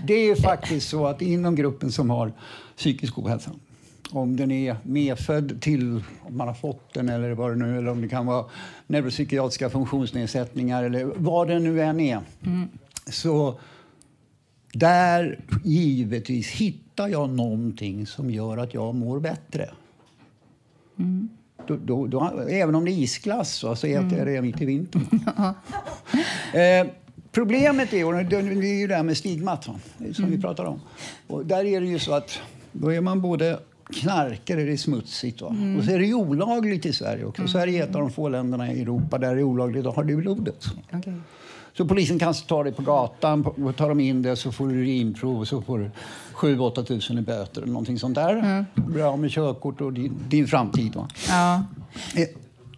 [0.06, 2.32] Det är faktiskt så att inom gruppen som har
[2.78, 3.52] psykisk ohälsa
[4.12, 7.92] om den är medfödd till, om man har fått den eller vad det nu eller
[7.92, 8.46] om det kan vara
[8.88, 12.20] neuropsykiatriska funktionsnedsättningar eller vad det nu än är.
[13.10, 13.60] Så
[14.80, 19.70] där givetvis hittar jag någonting som gör att jag mår bättre.
[21.68, 24.66] Då, då, då, även om det är isglass så, så äter jag det mitt i
[24.66, 25.08] vintern.
[26.54, 26.92] eh,
[27.32, 29.64] problemet är, och det, är ju det här med stigmat
[30.14, 30.82] som vi pratar om.
[31.28, 32.40] Och där är det ju så att
[32.72, 33.60] då är man både
[33.94, 35.42] knarkare, det är smutsigt.
[35.42, 35.56] Va?
[35.78, 37.48] Och så är det ju olagligt i Sverige också.
[37.48, 40.04] Sverige är ett av de få länderna i Europa där det är olagligt att ha
[40.04, 40.66] det i blodet.
[40.94, 41.14] Okej.
[41.78, 44.74] Så polisen kan ta dig på gatan, och tar de in det så får du
[44.74, 45.92] urinprov och så får du
[46.34, 48.66] 7-8 tusen i böter eller någonting sånt där.
[48.76, 50.96] Bra med körkort och din, din framtid.
[50.96, 51.08] Va?
[51.30, 51.64] Ja.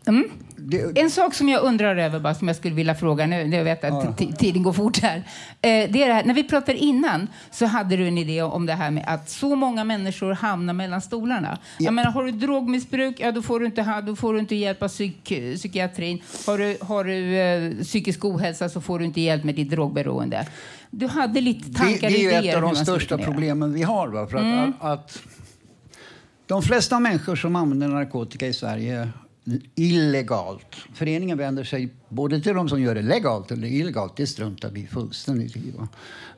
[0.08, 0.30] Mm.
[0.56, 3.64] Det, En sak som jag undrar över, bara, som jag skulle vilja fråga nu, jag
[3.64, 5.18] vet att tiden går fort här.
[5.18, 5.24] Eh,
[5.62, 8.74] det är det här, när vi pratade innan så hade du en idé om det
[8.74, 11.58] här med att så många människor hamnar mellan stolarna.
[11.80, 14.84] Jag menar, har du drogmissbruk, ja då får du inte, då får du inte hjälp
[14.84, 15.24] av psyk,
[15.56, 16.22] psykiatrin.
[16.46, 20.48] Har du, har du eh, psykisk ohälsa så får du inte hjälp med ditt drogberoende.
[20.92, 24.08] Du hade lite det, tankar det är ju ett av de största problemen vi har.
[24.08, 24.28] Va?
[24.28, 25.22] För att, att, att
[26.48, 29.10] de flesta människor som använder narkotika i Sverige
[29.76, 30.76] illegalt.
[30.94, 34.18] Föreningen vänder sig både till de som gör det legalt eller illegalt.
[34.18, 35.72] Det struntar vi fullständigt i.
[35.72, 35.88] Va?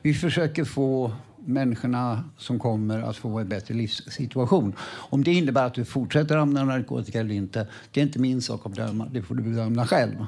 [0.02, 1.12] Vi försöker få
[1.44, 4.72] människorna som kommer att få en bättre livssituation.
[4.82, 8.66] Om det innebär att du fortsätter använda narkotika eller inte, det är inte min sak
[8.66, 9.08] att bedöma.
[9.12, 10.26] Det får du bedöma själv.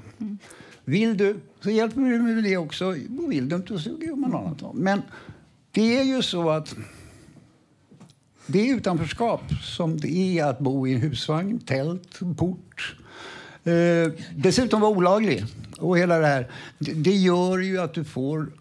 [0.85, 2.91] Vill du, så hjälper vi med det också.
[3.29, 4.75] Vill du inte, så gör man annat.
[4.75, 5.03] Men
[5.71, 6.77] det är ju så att
[8.47, 12.97] det är utanförskap som det är att bo i en husvagn, tält, port.
[13.65, 15.45] Eh, dessutom vara olaglig.
[15.79, 16.51] Och hela det här.
[16.79, 18.53] Det, det gör ju att du får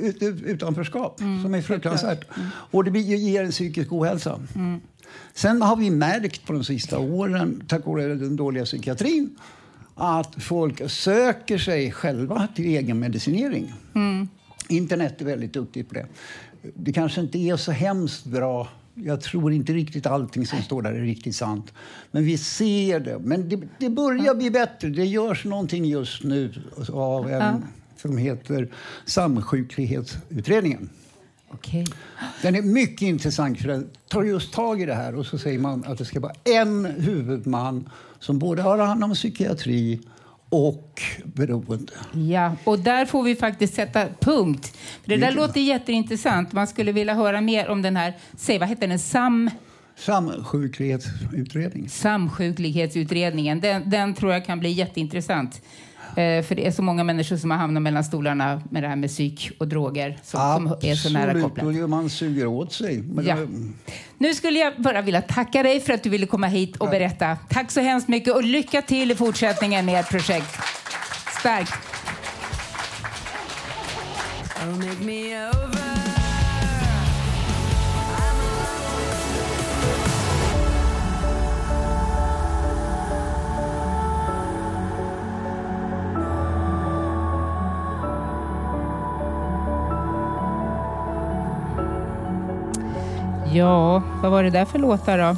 [0.00, 2.24] ut, ut, utanförskap som är fruktansvärt.
[2.46, 4.40] Och det ger en psykisk ohälsa.
[5.34, 9.36] Sen har vi märkt på de sista åren, tack vare den dåliga psykiatrin
[9.94, 13.72] att folk söker sig själva till egenmedicinering.
[14.68, 16.06] Internet är väldigt duktigt på det.
[16.74, 18.68] Det kanske inte är så hemskt bra.
[18.94, 21.72] Jag tror inte riktigt allting som står där är riktigt sant.
[22.10, 23.18] Men vi ser det.
[23.18, 24.88] Men det, det börjar bli bättre.
[24.88, 26.52] Det görs någonting just nu
[26.92, 27.64] av en
[27.96, 28.68] som heter
[29.04, 30.88] Samsjuklighetsutredningen.
[31.48, 31.86] Okej.
[32.42, 35.58] Den är mycket intressant för den tar just tag i det här och så säger
[35.58, 40.00] man att det ska vara en huvudman som både har hand om psykiatri
[40.50, 41.92] och beroende.
[42.12, 44.76] Ja, och där får vi faktiskt sätta punkt.
[45.02, 46.52] För det där låter jätteintressant.
[46.52, 49.50] Man skulle vilja höra mer om den här, säg vad heter den, SAM...
[49.96, 51.90] Samsjuklighetsutredningen.
[51.90, 53.60] Samsjuklighetsutredningen.
[53.60, 55.62] Den, den tror jag kan bli jätteintressant.
[56.16, 58.96] Eh, för det är så många människor som har hamnat mellan stolarna med det här
[58.96, 60.40] med psyk och droger som,
[60.80, 61.66] som är så nära kopplat.
[61.66, 63.02] Absolut, man suger åt sig.
[63.02, 63.34] Men Ja.
[63.36, 63.48] det-
[64.18, 67.36] Nu skulle jag bara vilja tacka dig för att du ville komma hit och berätta.
[67.48, 70.58] Tack så hemskt mycket och lycka till i fortsättningen med ert projekt.
[71.40, 71.72] Starkt!
[93.54, 95.36] Ja, vad var det där för låtar då?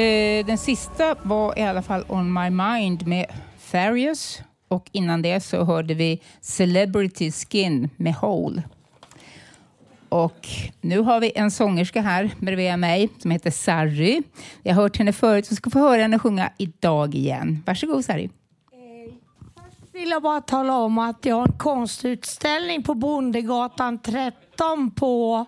[0.00, 3.26] Eh, den sista var i alla fall On My Mind med
[3.58, 8.62] Farius och innan det så hörde vi Celebrity Skin med Hole.
[10.08, 10.48] Och
[10.80, 14.22] nu har vi en sångerska här bredvid mig som heter Sarri.
[14.62, 17.62] Jag har hört henne förut och ska få höra henne sjunga idag igen.
[17.66, 18.24] Varsågod Sarri.
[18.24, 19.12] Eh,
[19.54, 25.46] först vill jag bara tala om att jag har en konstutställning på Bondegatan 13 på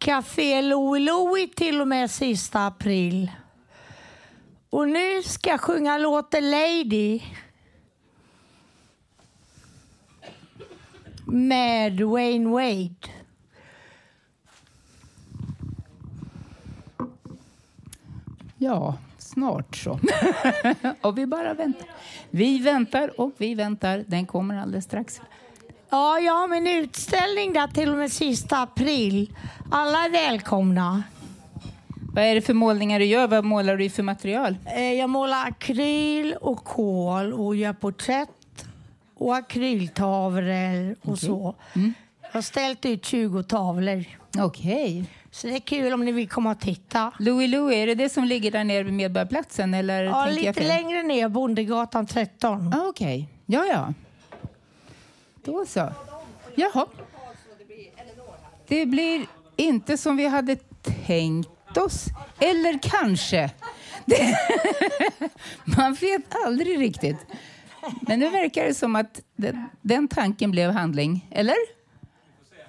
[0.00, 3.30] Café Louie Louie till och med sista april.
[4.70, 7.20] Och nu ska jag sjunga låten Lady
[11.26, 12.94] med Wayne Wade.
[18.58, 20.00] Ja, snart så.
[21.00, 21.88] och vi bara väntar.
[22.30, 24.04] Vi väntar och vi väntar.
[24.06, 25.20] Den kommer alldeles strax.
[25.90, 29.30] Ja, jag har min utställning där till och med sista april.
[29.70, 31.02] Alla är välkomna.
[32.14, 33.28] Vad är det för målningar du gör?
[33.28, 34.56] Vad målar du i för material?
[34.66, 38.28] Eh, Jag målar akryl och kol och gör porträtt
[39.16, 41.54] och akryltavlor och så.
[42.22, 44.04] Jag har ställt ut 20 tavlor.
[44.38, 45.04] Okej.
[45.30, 47.12] Så det är kul om ni vill komma och titta.
[47.18, 49.74] Louis Louis, är det det som ligger där nere vid Medborgarplatsen?
[49.74, 52.74] Eller Ja, lite längre ner, Bondegatan 13.
[52.74, 53.94] Ah, Okej, ja ja.
[55.42, 55.92] Då så.
[56.54, 56.86] Jaha.
[58.68, 59.26] Det blir
[59.56, 60.56] inte som vi hade
[61.06, 62.06] tänkt oss.
[62.38, 63.50] Eller kanske.
[64.04, 64.36] Det
[65.76, 67.16] Man vet aldrig riktigt.
[68.00, 71.28] Men nu verkar det som att den, den tanken blev handling.
[71.30, 71.56] Eller?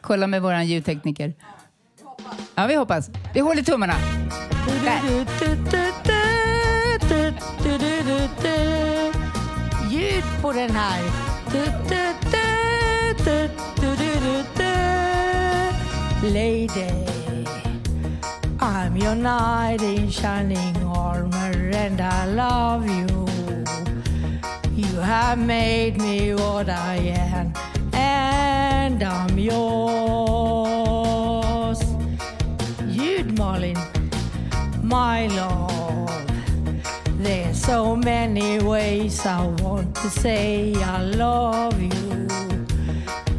[0.02, 1.34] Kolla med vår ljudtekniker.
[2.56, 3.10] Ja, vi hoppas.
[3.34, 3.94] Vi håller tummarna.
[4.84, 5.02] Där.
[9.92, 12.01] Ljud på den här.
[16.24, 16.88] Lady,
[18.60, 23.28] I'm your knight in shining armor and I love you.
[24.76, 27.54] You have made me what I am
[27.94, 29.60] and I'm yours.
[32.96, 33.78] Ljud Malin,
[34.84, 36.28] my love.
[37.18, 42.51] There's so many ways I want to say I love you.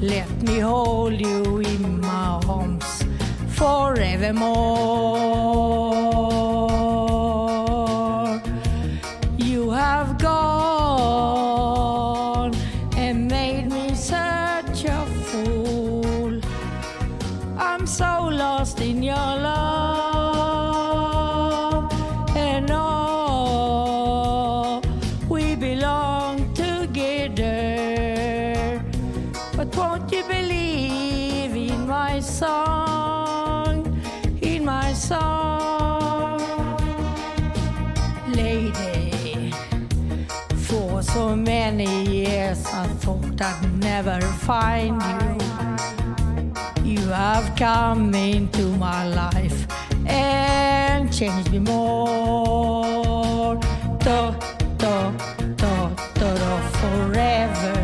[0.03, 3.05] Let me hold you in my arms
[3.51, 6.12] forevermore.
[43.43, 46.93] I'd never find you.
[46.93, 49.66] You have come into my life
[50.07, 53.57] and changed me more.
[53.99, 54.34] Do,
[54.78, 55.12] do,
[55.57, 57.74] do, do, do, forever.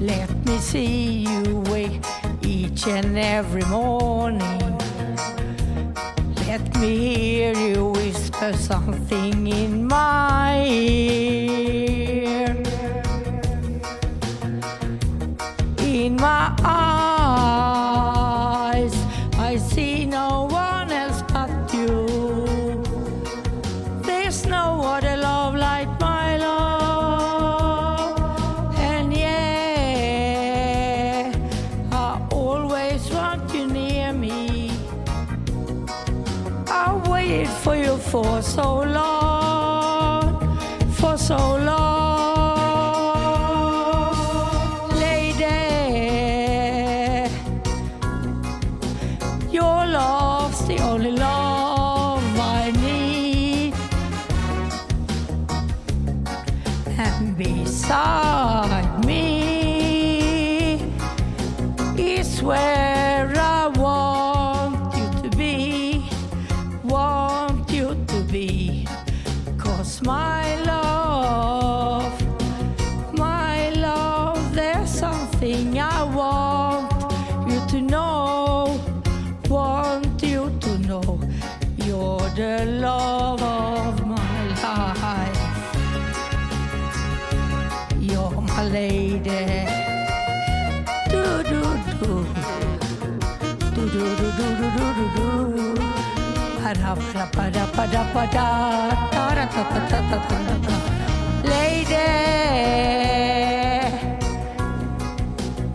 [0.00, 2.00] Let me see you wake
[2.40, 4.78] each and every morning.
[6.46, 11.79] Let me hear you whisper something in my ear.
[101.42, 101.96] Lady.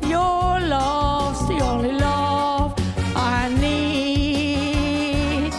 [0.08, 2.74] Your love's the only love
[3.16, 5.54] I need.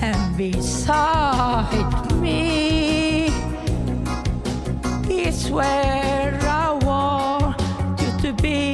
[0.00, 3.30] And beside me
[5.08, 7.60] is where I want
[8.00, 8.71] you to be,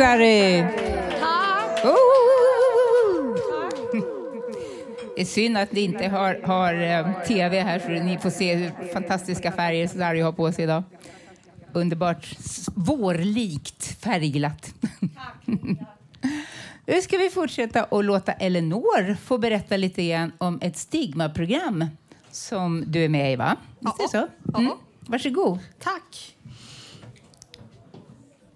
[0.00, 0.64] Tack Sari!
[1.20, 1.84] Tack.
[1.84, 3.36] Oh!
[5.14, 8.54] Det är synd att ni inte har, har eh, tv här så ni får se
[8.54, 10.82] hur fantastiska färger Sari har på sig idag.
[11.72, 12.36] Underbart
[12.74, 14.74] vårlikt färgglatt.
[16.86, 21.86] Nu ska vi fortsätta och låta Elinor få berätta lite grann om ett stigmaprogram
[22.30, 23.56] som du är med i, va?
[23.80, 24.58] Visst är det så?
[24.58, 24.72] Mm.
[25.00, 25.58] Varsågod.
[25.78, 26.36] Tack.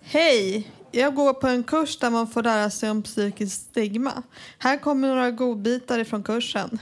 [0.03, 0.66] Hej!
[0.97, 4.22] Jag går på en kurs där man får lära sig om psykisk stigma.
[4.59, 6.78] Här kommer några godbitar ifrån kursen.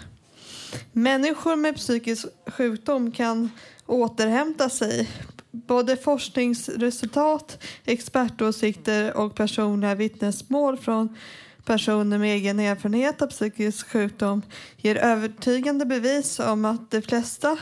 [0.92, 3.50] Människor med psykisk sjukdom kan
[3.86, 5.10] återhämta sig.
[5.50, 11.16] Både forskningsresultat, expertåsikter och personliga vittnesmål från
[11.64, 14.42] personer med egen erfarenhet av psykisk sjukdom
[14.76, 17.58] ger övertygande bevis om att de flesta,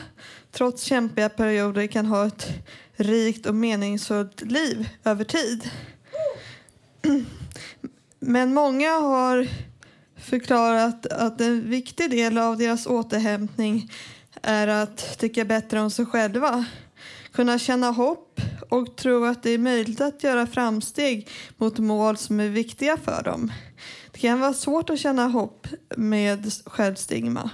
[0.51, 2.47] trots kämpiga perioder, kan ha ett
[2.95, 5.69] rikt och meningsfullt liv över tid.
[8.19, 9.47] Men många har
[10.17, 13.91] förklarat att en viktig del av deras återhämtning
[14.41, 16.65] är att tycka bättre om sig själva.
[17.31, 22.39] Kunna känna hopp och tro att det är möjligt att göra framsteg mot mål som
[22.39, 23.51] är viktiga för dem.
[24.11, 27.49] Det kan vara svårt att känna hopp med självstigma.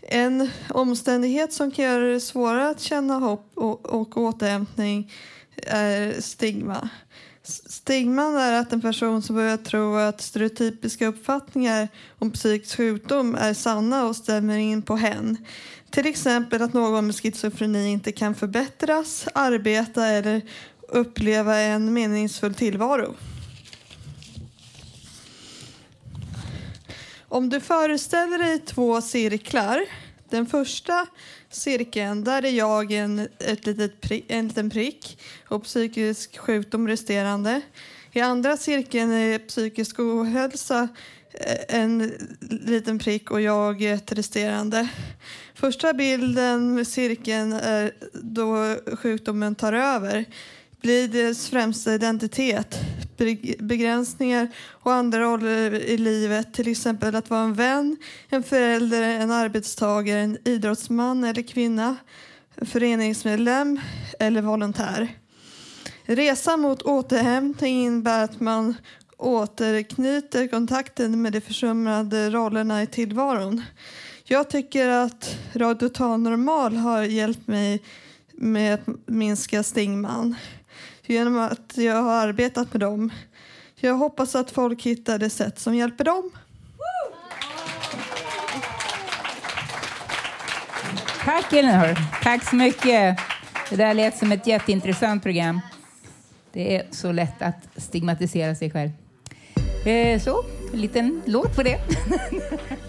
[0.00, 5.12] En omständighet som kan göra det svårare att känna hopp och, och återhämtning
[5.66, 6.88] är stigma.
[7.48, 11.88] Stigman är att en person som börjar tro att stereotypiska uppfattningar
[12.18, 15.36] om psykisk sjukdom är sanna och stämmer in på hen.
[15.90, 20.42] Till exempel att någon med schizofreni inte kan förbättras, arbeta eller
[20.88, 23.14] uppleva en meningsfull tillvaro.
[27.28, 29.80] Om du föreställer dig två cirklar.
[30.30, 31.06] Den första
[31.50, 35.18] cirkeln, där är jag en, ett litet pri, en liten prick
[35.48, 37.60] och psykisk sjukdom resterande.
[38.12, 40.88] I andra cirkeln är psykisk ohälsa
[41.32, 44.88] eh, en liten prick och jag ett resterande.
[45.54, 50.24] Första bilden med cirkeln är då sjukdomen tar över
[50.80, 52.78] blir deras främsta identitet.
[53.58, 57.96] Begränsningar och andra roller i livet, till exempel att vara en vän,
[58.28, 61.96] en förälder, en arbetstagare, en idrottsman eller kvinna,
[62.62, 63.80] föreningsmedlem
[64.18, 65.08] eller volontär.
[66.04, 68.74] Resan mot återhämtning innebär att man
[69.16, 73.62] återknyter kontakten med de försummade rollerna i tillvaron.
[74.24, 77.82] Jag tycker att Radio Total Normal har hjälpt mig
[78.32, 80.34] med att minska stigman
[81.08, 83.10] genom att jag har arbetat med dem.
[83.76, 86.30] Jag hoppas att folk hittar det sätt som hjälper dem.
[91.24, 92.22] Tack Elinor.
[92.22, 93.18] Tack så mycket.
[93.70, 95.60] Det där lät som ett jätteintressant program.
[96.52, 98.90] Det är så lätt att stigmatisera sig själv.
[99.86, 101.78] Eh, så, en liten låt på det.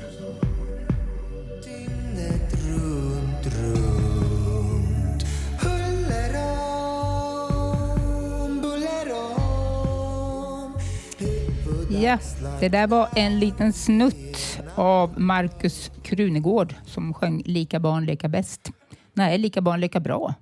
[11.92, 12.18] Ja,
[12.60, 18.72] det där var en liten snutt av Markus Krunegård som sjöng Lika barn leka bäst.
[19.14, 20.34] Nej, Lika barn leka bra.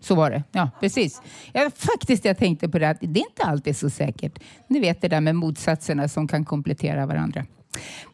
[0.00, 0.42] Så var det.
[0.52, 1.22] Ja, precis.
[1.52, 4.38] Ja, faktiskt, jag tänkte på det att det är inte alltid så säkert.
[4.68, 7.46] Ni vet det där med motsatserna som kan komplettera varandra.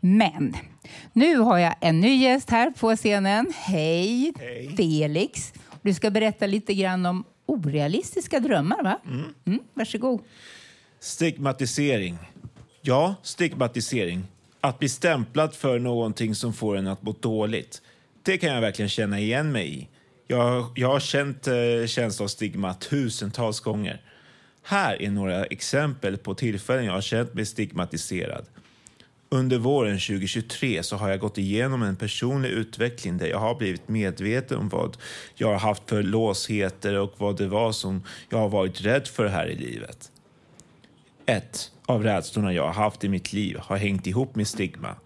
[0.01, 0.57] Men
[1.13, 3.53] nu har jag en ny gäst här på scenen.
[3.57, 4.75] Hej, Hej.
[4.77, 5.53] Felix.
[5.83, 9.01] Du ska berätta lite grann om orealistiska drömmar, va?
[9.47, 10.21] Mm, varsågod.
[11.01, 12.19] Stigmatisering.
[12.89, 14.25] Ja, stigmatisering.
[14.61, 17.83] Att bli stämplad för någonting som får en att må dåligt.
[18.23, 19.89] Det kan jag verkligen känna igen mig i.
[20.27, 24.01] Jag, jag har känt eh, känsla av stigma tusentals gånger.
[24.63, 28.47] Här är några exempel på tillfällen jag har känt mig stigmatiserad.
[29.29, 33.89] Under våren 2023 så har jag gått igenom en personlig utveckling där jag har blivit
[33.89, 34.97] medveten om vad
[35.35, 39.27] jag har haft för låsheter och vad det var som jag har varit rädd för
[39.27, 40.13] här i livet.
[41.27, 44.97] 1 av rädslorna jag har haft i mitt liv har hängt ihop med stigma.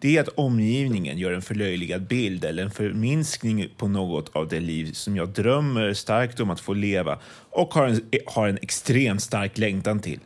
[0.00, 4.60] Det är att omgivningen gör en förlöjligad bild eller en förminskning på något av det
[4.60, 7.18] liv som jag drömmer starkt om att få leva
[7.50, 10.20] och har en, har en extremt stark längtan till.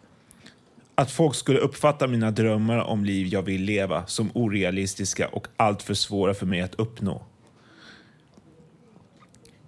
[0.95, 5.95] Att folk skulle uppfatta mina drömmar om liv jag vill leva som orealistiska och alltför
[5.95, 7.23] svåra för mig att uppnå.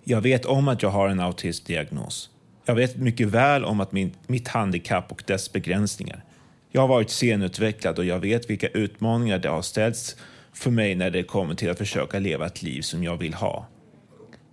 [0.05, 2.31] Jag vet om att jag har en autismdiagnos.
[2.69, 6.25] Jag vet mycket väl om att min, mitt handikapp och dess begränsningar.
[6.71, 10.17] Jag har varit senutvecklad och jag vet vilka utmaningar det har ställts
[10.53, 13.67] för mig när det kommer till att försöka leva ett liv som jag vill ha.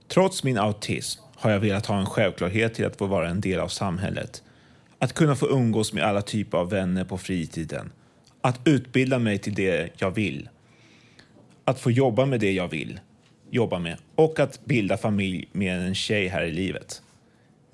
[0.08, 3.60] Trots min autism har jag velat ha en självklarhet till att få vara en del
[3.60, 4.44] av samhället.
[5.00, 7.92] Att kunna få umgås med alla typer av vänner på fritiden.
[8.42, 10.50] Att utbilda mig till det jag vill.
[11.66, 13.00] Att få jobba med det jag vill
[13.50, 17.02] jobba med och att bilda familj med en tjej här i livet.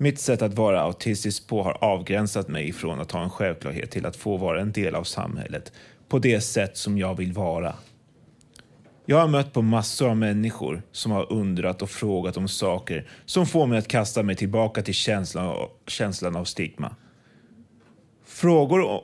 [0.02, 4.06] Mitt sätt att vara autistisk på har avgränsat mig från att ha en självklarhet till
[4.06, 5.72] att få vara en del av samhället
[6.08, 7.74] på det sätt som jag vill vara.
[9.06, 13.46] Jag har mött på massor av människor som har undrat och frågat om saker som
[13.46, 16.96] får mig att kasta mig tillbaka till känslan av, känslan av stigma.
[18.24, 19.00] Frågor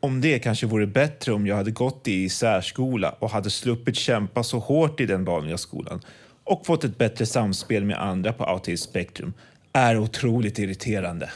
[0.00, 4.42] om det kanske vore bättre om jag hade gått i särskola och hade sluppit kämpa
[4.42, 6.00] så hårt i den vanliga skolan
[6.44, 9.32] och fått ett bättre samspel med andra på autismspektrum
[9.76, 11.30] är otroligt irriterande.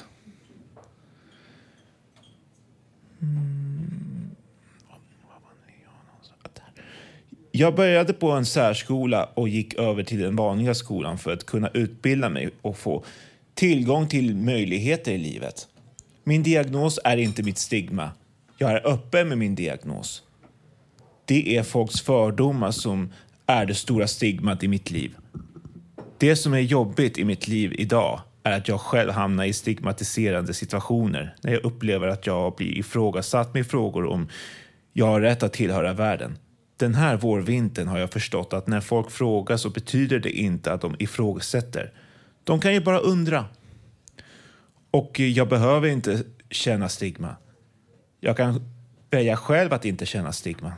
[7.53, 11.69] Jag började på en särskola och gick över till den vanliga skolan för att kunna
[11.69, 13.05] utbilda mig och få
[13.55, 15.69] tillgång till möjligheter i livet.
[16.25, 18.11] Min diagnos är inte mitt stigma.
[18.59, 20.23] Jag är öppen med min diagnos.
[21.25, 23.13] Det är folks fördomar som
[23.47, 25.17] är det stora stigmat i mitt liv.
[26.19, 30.55] Det som är jobbigt i mitt liv idag är att jag själv hamnar i stigmatiserande
[30.55, 34.29] situationer när jag upplever att jag blir ifrågasatt med frågor om
[34.93, 36.39] jag har rätt att tillhöra världen.
[36.77, 40.81] Den här vårvintern har jag förstått att när folk frågar så betyder det inte att
[40.81, 41.93] de ifrågasätter.
[42.45, 43.45] De kan ju bara undra.
[44.91, 47.37] Och jag behöver inte känna stigma.
[48.21, 48.63] Jag kan
[49.11, 50.73] välja själv att inte känna stigma.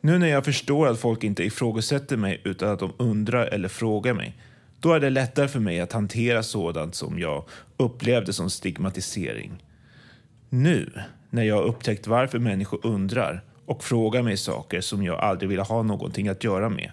[0.00, 4.14] Nu när jag förstår att folk inte ifrågasätter mig utan att de undrar eller frågar
[4.14, 4.34] mig,
[4.80, 7.44] då är det lättare för mig att hantera sådant som jag
[7.76, 9.64] upplevde som stigmatisering.
[10.48, 10.92] Nu,
[11.30, 15.62] när jag har upptäckt varför människor undrar och frågar mig saker som jag aldrig ville
[15.62, 16.90] ha någonting att göra med,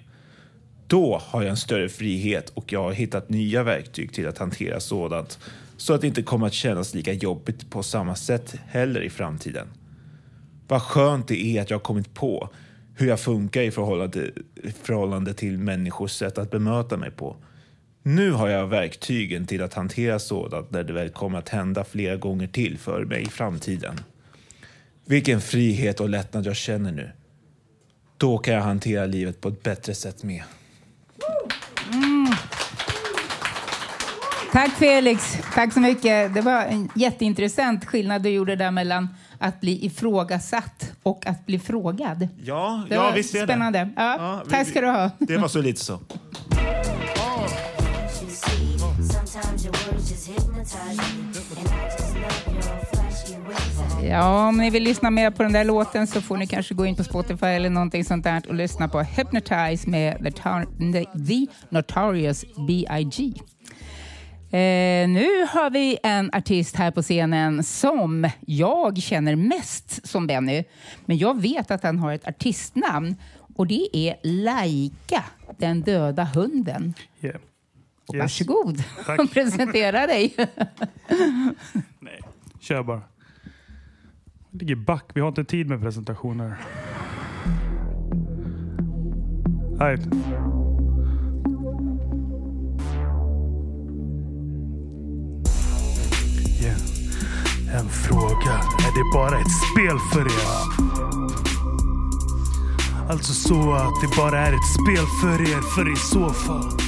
[0.88, 4.80] då har jag en större frihet och jag har hittat nya verktyg till att hantera
[4.80, 5.40] sådant
[5.78, 9.68] så att det inte kommer att kännas lika jobbigt på samma sätt heller i framtiden.
[10.68, 12.50] Vad skönt det är att jag har kommit på
[12.96, 14.32] hur jag funkar i förhållande,
[14.64, 17.36] i förhållande till människors sätt att bemöta mig på.
[18.04, 22.16] Nu har jag verktygen till att hantera sådant när det väl kommer att hända flera
[22.16, 24.00] gånger till för mig i framtiden.
[25.06, 27.12] Vilken frihet och lättnad jag känner nu.
[28.18, 30.44] Då kan jag hantera livet på ett bättre sätt med.
[34.52, 36.34] Tack Felix, tack så mycket.
[36.34, 39.08] Det var en jätteintressant skillnad du gjorde där mellan
[39.40, 42.28] att bli ifrågasatt och att bli frågad.
[42.44, 43.46] Ja, Det ja visst är det.
[43.46, 43.90] spännande.
[43.96, 45.10] Ja, Ja, vi- tack ska du ha.
[45.20, 46.00] Det var så lite så.
[54.04, 56.86] Ja, om ni vill lyssna mer på den där låten så får ni kanske gå
[56.86, 62.46] in på Spotify eller någonting sånt där och lyssna på Hypnotize med The, the Notorious
[62.68, 63.34] B.I.G.
[64.58, 70.64] Eh, nu har vi en artist här på scenen som jag känner mest som Benny.
[71.06, 73.16] Men jag vet att han har ett artistnamn
[73.56, 75.24] och det är Laika,
[75.58, 76.94] den döda hunden.
[77.22, 77.40] Yeah.
[78.08, 78.22] Och Yes.
[78.22, 79.32] Varsågod, Tack.
[79.34, 80.36] presentera dig.
[82.60, 83.02] Kör bara.
[84.52, 85.06] Jag ligger back.
[85.14, 86.58] Vi har inte tid med presentationer.
[89.80, 90.00] Jag
[97.74, 98.54] en fråga.
[98.80, 100.84] Är det bara ett spel för er?
[103.10, 106.83] Alltså så att det bara är ett spel för er, för i så fall.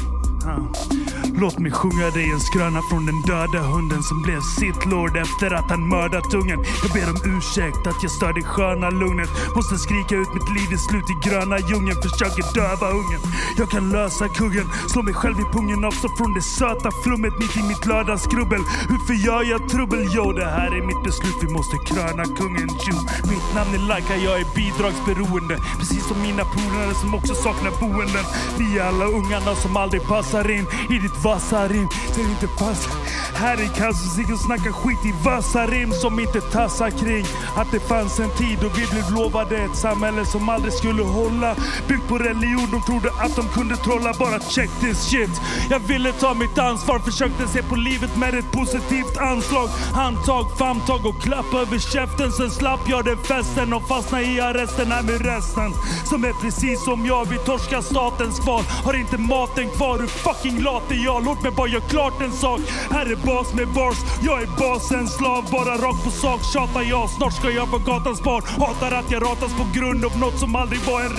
[1.38, 5.52] Låt mig sjunga dig en skröna från den döda hunden som blev sitt lord efter
[5.54, 6.60] att han mördat ungen.
[6.84, 9.30] Jag ber om ursäkt att jag stör det sköna lugnet.
[9.56, 12.02] Måste skrika ut mitt liv i slut i gröna djungeln.
[12.02, 13.22] Försöker döva ungen.
[13.58, 17.58] Jag kan lösa kuggen, slå mig själv i pungen, avstå från det söta flummet mitt
[17.58, 18.62] i mitt lördagsskrubbel.
[18.90, 20.08] Hur förgör jag trubbel?
[20.16, 21.38] Jo, det här är mitt beslut.
[21.42, 22.70] Vi måste kröna kungen.
[22.88, 22.98] Jo,
[23.32, 25.56] mitt namn är Laika, jag är bidragsberoende.
[25.80, 28.26] Precis som mina polare som också saknar boenden.
[28.60, 31.88] Vi är alla ungarna som aldrig passar in i ditt vassa rim.
[32.16, 32.94] Ser inte passar.
[33.36, 37.26] Här i Kansas och snackar skit i vassa rim som inte tassar kring.
[37.56, 41.56] Att det fanns en tid då vi blev lovade ett samhälle som aldrig skulle hålla.
[41.88, 44.14] Byggt på religion, de trodde att de kunde trolla.
[44.20, 45.30] Bara check this shit.
[45.70, 49.70] Jag ville ta mitt ansvar, försökte se på livet med ett positivt anslag.
[49.94, 52.32] Handtag, famntag och klapp över käften.
[52.32, 55.74] Sen slapp jag den festen och fastnade i arresten här med resten.
[56.06, 58.64] Som är precis som jag, vi torskar statens kval.
[58.84, 61.26] Har inte maten kvar, fucking lat är jag?
[61.26, 62.62] Låt mig bara göra klart en sak.
[62.92, 65.46] Här är bas med bars, jag är basens slav.
[65.52, 67.10] Bara rakt på sak tjatar jag.
[67.10, 70.56] Snart ska jag vara gatans barn Hatar att jag ratas på grund av något som
[70.56, 71.10] aldrig var en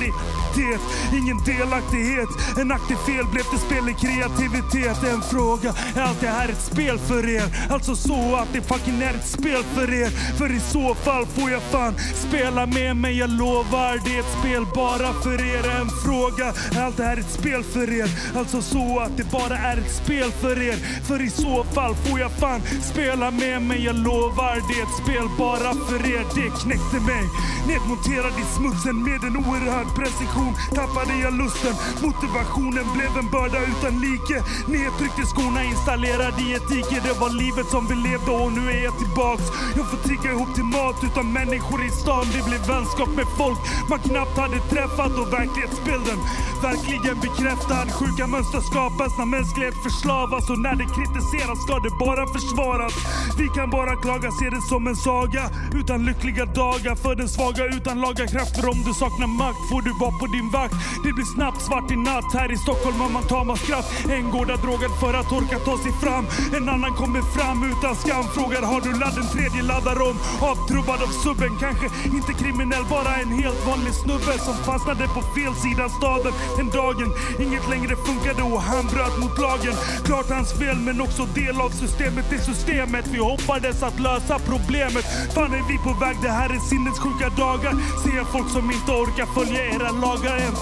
[0.57, 0.81] identitet.
[1.13, 2.29] Ingen delaktighet.
[2.59, 5.05] En aktiv fel blev till spel i kreativitet.
[5.13, 7.43] En fråga, är allt det här ett spel för er?
[7.71, 10.11] Alltså så att det fucking är ett spel för er.
[10.39, 13.19] För i så fall får jag fan spela med mig.
[13.19, 15.81] Jag lovar, det är ett spel bara för er.
[15.81, 16.47] En fråga,
[16.77, 18.09] är allt det här ett spel för er?
[18.37, 20.77] Alltså så att det bara är ett spel för er.
[21.09, 23.85] För i så fall får jag fan spela med mig.
[23.85, 26.25] Jag lovar, det är ett spel bara för er.
[26.35, 27.25] Det knäckte mig.
[27.69, 30.46] Nedmonterad i smutsen med en oerhörd precision
[30.79, 31.75] tappade jag lusten.
[32.07, 34.37] Motivationen blev en börda utan like.
[34.75, 36.97] Nedtryckt i skorna, installerad i ett dike.
[37.07, 39.47] Det var livet som vi levde och nu är jag tillbaks.
[39.77, 42.27] Jag får trigga ihop till mat utan människor i stan.
[42.35, 43.59] Det blev vänskap med folk
[43.91, 46.19] man knappt hade träffat och verklighetsbilden
[46.63, 47.87] verkligen bekräftad.
[47.99, 52.95] Sjuka mönster skapas när mänsklighet förslavas och när det kritiseras ska det bara försvaras.
[53.39, 55.43] Vi kan bara klaga, se det som en saga
[55.81, 58.69] utan lyckliga dagar för den svaga utan laga krafter.
[58.69, 60.75] Om du saknar makt får du vara på din vakt.
[61.05, 62.29] Det blir snabbt svart i natt.
[62.35, 63.89] Här i Stockholm har man tamaskraft.
[64.11, 66.25] En går där drogad för att orka ta sig fram.
[66.57, 68.25] En annan kommer fram utan skam.
[68.35, 69.19] Frågar har du ladd?
[69.19, 70.17] En tredje laddar om.
[70.51, 71.53] Avtrubbad av subben.
[71.61, 76.71] Kanske inte kriminell, bara en helt vanlig snubbe som fastnade på fel sida staden den
[76.71, 77.09] dagen.
[77.45, 79.75] Inget längre funkade och han bröt mot lagen.
[80.05, 83.05] Klart hans fel men också del av systemet i systemet.
[83.13, 85.05] Vi hoppades att lösa problemet.
[85.35, 86.17] Fan är vi på väg?
[86.23, 87.73] Det här är sinnessjuka dagar.
[88.03, 90.55] Ser folk som inte orkar följa era lagar än.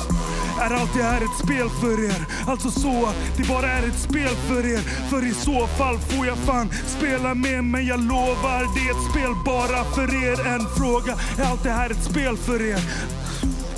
[0.61, 2.27] Är allt det här ett spel för er?
[2.47, 4.81] Alltså så att det bara är ett spel för er.
[5.11, 9.11] För i så fall får jag fan spela med men jag lovar det är ett
[9.11, 10.47] spel bara för er.
[10.47, 12.81] En fråga, är allt det här ett spel för er?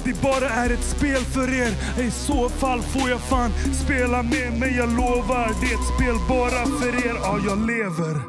[0.05, 1.75] Det bara är ett spel för er.
[2.07, 3.51] I så fall får jag fan
[3.85, 7.17] spela med men jag lovar det är ett spel bara för er.
[7.23, 8.21] Ja, jag lever.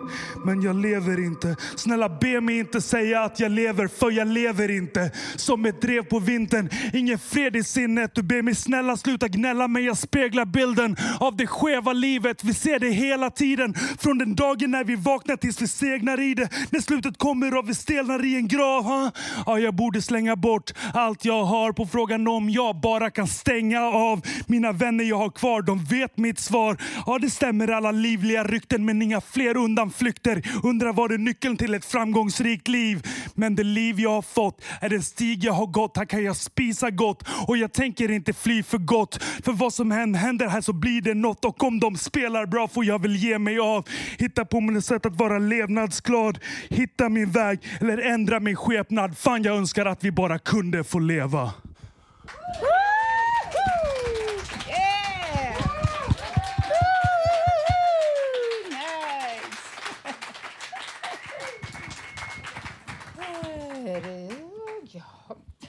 [0.46, 1.56] Men jag lever inte.
[1.76, 5.12] Snälla be mig inte säga att jag lever, för jag lever inte.
[5.36, 8.16] Som ett drev på vintern, ingen fred i sinnet.
[8.16, 12.44] Du ber mig snälla sluta gnälla, men jag speglar bilden av det skeva livet.
[12.44, 13.74] Vi ser det hela tiden.
[14.00, 16.50] Från den dagen när vi vaknar tills vi segnar i det.
[16.70, 18.84] När slutet kommer och vi stelnar i en grav.
[18.84, 19.12] Ha?
[19.46, 23.82] Ja, jag borde slänga bort allt jag har på frågan om jag bara kan stänga
[23.82, 24.22] av.
[24.48, 26.78] Mina vänner jag har kvar, de vet mitt svar.
[27.06, 30.27] Ja, det stämmer alla livliga rykten, men inga fler undanflykter.
[30.64, 33.08] Undrar vad är nyckeln till ett framgångsrikt liv?
[33.34, 35.98] Men det liv jag har fått är den stig jag har gått.
[35.98, 39.24] Här kan jag spisa gott och jag tänker inte fly för gott.
[39.44, 42.68] För vad som än händer här så blir det något och om de spelar bra
[42.68, 43.88] får jag väl ge mig av.
[44.18, 46.40] Hitta på mitt sätt att vara levnadsglad.
[46.70, 49.18] Hitta min väg eller ändra min skepnad.
[49.18, 51.54] Fan jag önskar att vi bara kunde få leva.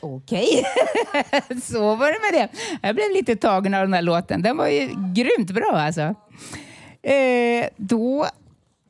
[0.01, 0.65] Okej,
[1.63, 2.59] så var det med det.
[2.89, 4.43] Jag blev lite tagen av den här låten.
[4.43, 6.15] Den var ju grymt bra alltså.
[7.03, 8.27] Eh, då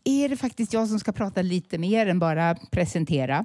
[0.05, 3.45] är det faktiskt jag som ska prata lite mer än bara presentera.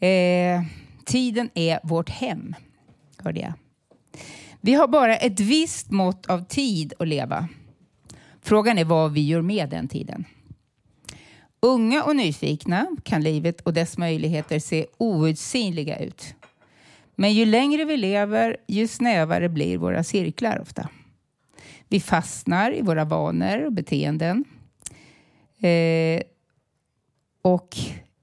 [0.00, 0.62] Eh,
[1.04, 2.54] tiden är vårt hem,
[3.18, 3.52] hörde jag.
[4.60, 7.48] Vi har bara ett visst mått av tid att leva.
[8.42, 10.24] Frågan är vad vi gör med den tiden.
[11.66, 16.34] Unga och nyfikna kan livet och dess möjligheter se outsinliga ut.
[17.16, 20.88] Men ju längre vi lever, ju snävare blir våra cirklar ofta.
[21.88, 24.44] Vi fastnar i våra vanor och beteenden.
[25.60, 26.22] Eh,
[27.42, 27.76] Och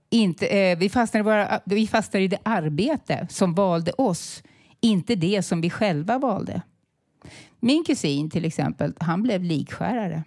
[0.10, 4.44] inte, eh, vi, fastnar i våra, vi fastnar i det arbete som valde oss,
[4.82, 6.62] inte det som vi själva valde.
[7.60, 10.24] Min kusin till exempel, han blev likskärare.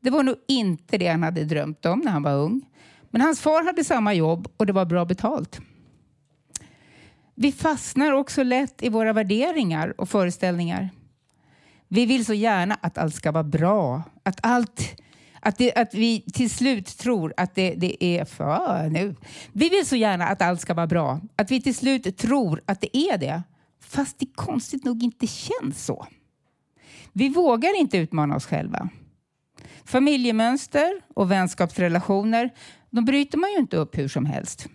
[0.00, 2.66] Det var nog inte det han hade drömt om när han var ung.
[3.10, 5.60] Men hans far hade samma jobb och det var bra betalt.
[7.34, 10.90] Vi fastnar också lätt i våra värderingar och föreställningar.
[11.88, 15.02] Vi vill så gärna att allt ska vara bra, att allt
[15.40, 19.16] att, det, att vi till slut tror att det, det är för nu.
[19.52, 22.80] Vi vill så gärna att allt ska vara bra, att vi till slut tror att
[22.80, 23.42] det är det,
[23.80, 26.06] fast det konstigt nog inte känns så.
[27.12, 28.88] Vi vågar inte utmana oss själva.
[29.84, 32.50] Familjemönster och vänskapsrelationer,
[32.90, 34.66] de bryter man ju inte upp hur som helst.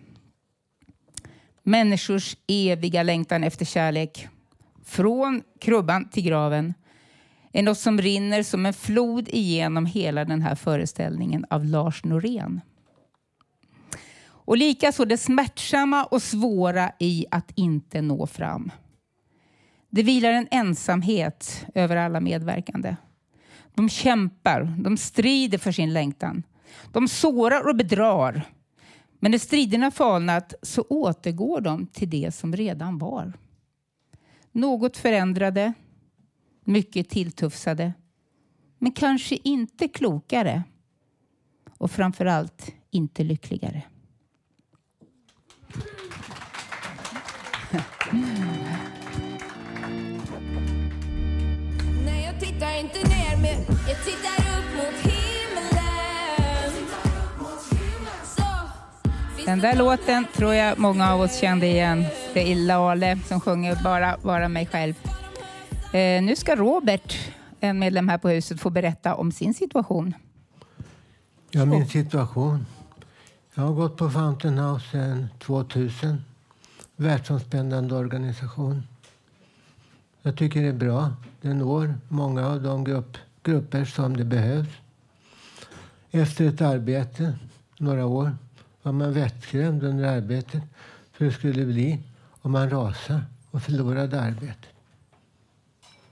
[1.63, 4.27] Människors eviga längtan efter kärlek,
[4.85, 6.73] från krubban till graven,
[7.51, 12.61] är något som rinner som en flod igenom hela den här föreställningen av Lars Norén.
[14.25, 18.71] Och likaså det smärtsamma och svåra i att inte nå fram.
[19.89, 22.95] Det vilar en ensamhet över alla medverkande.
[23.75, 26.43] De kämpar, de strider för sin längtan.
[26.91, 28.45] De sårar och bedrar.
[29.19, 33.33] Men när striderna falnat så återgår de till det som redan var.
[34.51, 35.73] Något förändrade,
[36.63, 37.93] mycket tilltufsade,
[38.77, 40.63] men kanske inte klokare
[41.77, 43.83] och framför allt inte lyckligare.
[48.11, 48.52] Mm.
[52.63, 56.75] Tittar inte ner, men jag tittar upp mot himlen.
[58.25, 62.05] Så, Den där låten tror jag många av oss kände igen.
[62.33, 64.93] Det är Lale som sjunger Bara vara mig själv.
[65.93, 67.17] Eh, nu ska Robert,
[67.59, 70.13] en medlem här på huset, få berätta om sin situation.
[71.51, 72.65] Ja, min situation.
[73.55, 76.23] Jag har gått på Fountain House sedan 2000.
[76.95, 78.83] Världsomspännande organisation.
[80.21, 81.11] Jag tycker det är bra.
[81.43, 84.69] Det når många av de grupp, grupper som det behövs.
[86.11, 87.35] Efter ett arbete,
[87.77, 88.37] några år,
[88.81, 90.63] var man vettskrämd under arbetet
[91.11, 91.99] för hur det skulle bli
[92.41, 93.21] om man rasade
[93.51, 94.69] och förlorade arbetet.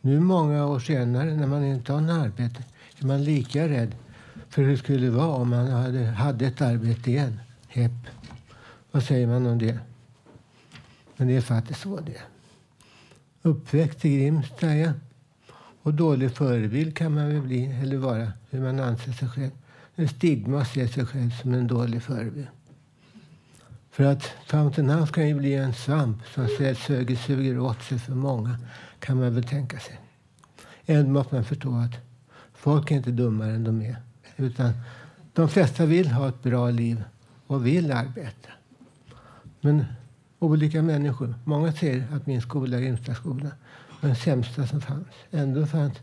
[0.02, 2.64] Nu många år senare, när man inte har något arbete,
[3.00, 3.96] är man lika rädd
[4.50, 7.40] för hur det skulle vara om man hade, hade ett arbete igen.
[7.68, 7.92] Hepp.
[8.92, 9.80] Vad säger man om det?
[11.18, 12.26] Men det är faktiskt så det är.
[13.42, 14.92] Uppväxt i Grimsta ja.
[15.84, 19.52] Och dålig förebild kan man väl bli, eller vara, hur man anser sig själv.
[19.96, 22.48] Det är stigma att se sig själv som en dålig förebild.
[23.92, 28.16] För att Fountain House kan ju bli en svamp som suger, suger åt sig för
[28.16, 28.58] många,
[29.00, 30.00] kan man väl tänka sig.
[30.86, 32.00] Ändå måste man förstå att
[32.54, 33.96] folk är inte dummare än de är.
[34.38, 34.72] Utan
[35.34, 37.04] de flesta vill ha ett bra liv
[37.48, 38.50] och vill arbeta.
[39.62, 39.86] Men
[40.40, 41.36] olika människor.
[41.44, 43.52] Många säger att min skola, Grimstaskolan, var
[44.08, 45.08] den sämsta som fanns.
[45.32, 45.94] Ändå fanns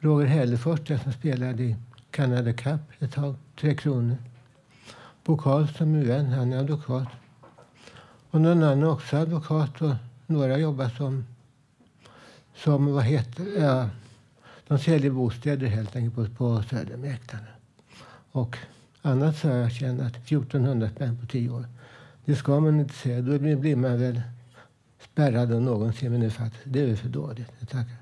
[0.00, 1.76] Roger Hällefors den som spelade i
[2.10, 4.16] Canada Cup ett tag, Tre Kronor.
[5.24, 7.08] Bo Karlsson, min vän, han är advokat.
[8.30, 9.94] Och någon annan också advokat och
[10.26, 11.24] några jobbar som,
[12.54, 13.88] som vad heter ja,
[14.68, 17.46] de säljer bostäder helt enkelt på, på Södermäklarna.
[18.32, 18.58] Och
[19.02, 21.66] annat så har jag tjänat 1400 spänn på tio år.
[22.24, 23.22] Det ska man inte säga.
[23.22, 24.22] Då blir man väl
[25.16, 27.52] spärrad av någon säger men det, faktiskt, det är väl för dåligt.
[27.58, 27.96] Jag tackar.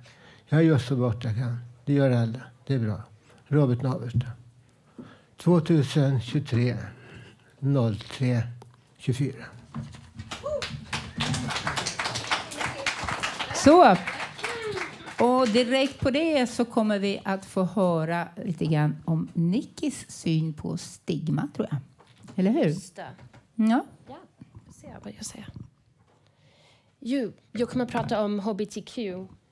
[0.49, 1.59] Jag gör så gott jag kan.
[1.85, 2.41] Det gör alla.
[2.67, 3.03] Det är bra.
[3.49, 4.27] Robert Naversta.
[5.37, 6.77] 2023
[7.99, 8.43] 03
[8.97, 9.35] 24.
[13.55, 13.97] Så.
[15.21, 20.53] Och direkt på det så kommer vi att få höra lite grann om Nickis syn
[20.53, 21.81] på stigma, tror jag.
[22.37, 22.65] Eller hur?
[22.65, 23.07] Just det.
[23.55, 23.85] Ja.
[24.09, 24.19] Ja,
[24.73, 25.64] se vad jag säger.
[27.07, 28.99] Jo, jag kommer prata om hbtq,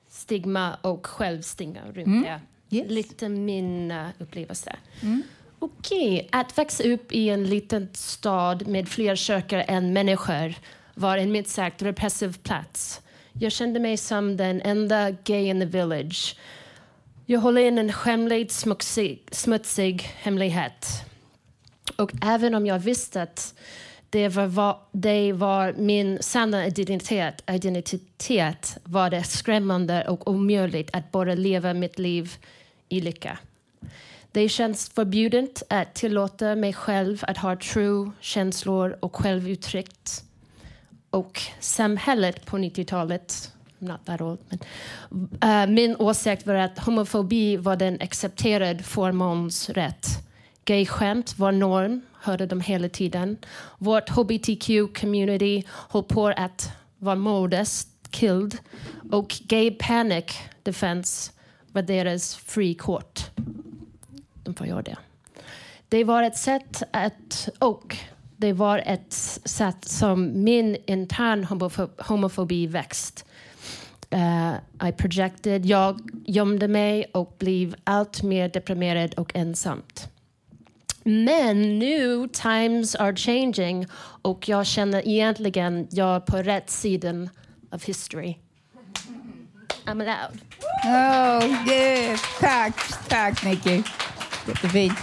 [0.09, 2.21] stigma och självstigma runt Mm.
[2.23, 2.39] det.
[2.77, 2.91] Yes.
[2.91, 4.75] Lite min uh, upplevelse.
[5.01, 5.23] Mm.
[5.59, 10.53] Okej, att växa upp i en liten stad med fler sökare än människor
[10.93, 13.01] var en minst sagt repressiv plats.
[13.33, 16.37] Jag kände mig som den enda gay in the village.
[17.25, 20.87] Jag håller in en skämlig, smutsig, smutsig hemlighet.
[21.97, 23.53] Och även om jag visste att
[24.13, 31.35] det var, det var min sanna identitet, identitet var det skrämmande och omöjligt att bara
[31.35, 32.35] leva mitt liv
[32.89, 33.37] i lycka.
[34.31, 40.23] Det känns förbjudet att tillåta mig själv att ha tro, känslor och självuttryckt.
[41.09, 44.59] Och samhället på 90-talet, not that old, men,
[45.43, 50.23] uh, min åsikt var att homofobi var den accepterade förmånsrätt
[50.65, 53.37] Gayskämt var norm, hörde de hela tiden.
[53.77, 58.57] Vårt hbtq-community höll på att vara modes, killed.
[59.11, 60.25] Och Gay Panic
[60.63, 61.31] Defense
[61.71, 63.19] var deras frikort.
[64.43, 64.97] De får göra det.
[65.89, 67.49] Det var ett sätt att...
[67.59, 67.97] Och
[68.37, 69.13] det var ett
[69.45, 71.43] sätt som min intern
[71.97, 73.25] homofobi växt.
[74.13, 74.53] Uh,
[74.89, 80.12] I projected, jag gömde mig och blev allt mer deprimerad och ensamt.
[81.05, 83.85] Men nu times are changing
[84.21, 87.29] och jag känner egentligen jag är på rätt sidan
[87.71, 88.37] of history.
[89.85, 90.39] I'm allowed.
[90.85, 92.17] Oh, yeah.
[92.39, 92.73] Tack,
[93.07, 93.83] tack Nicky.
[94.47, 94.93] Jättefint.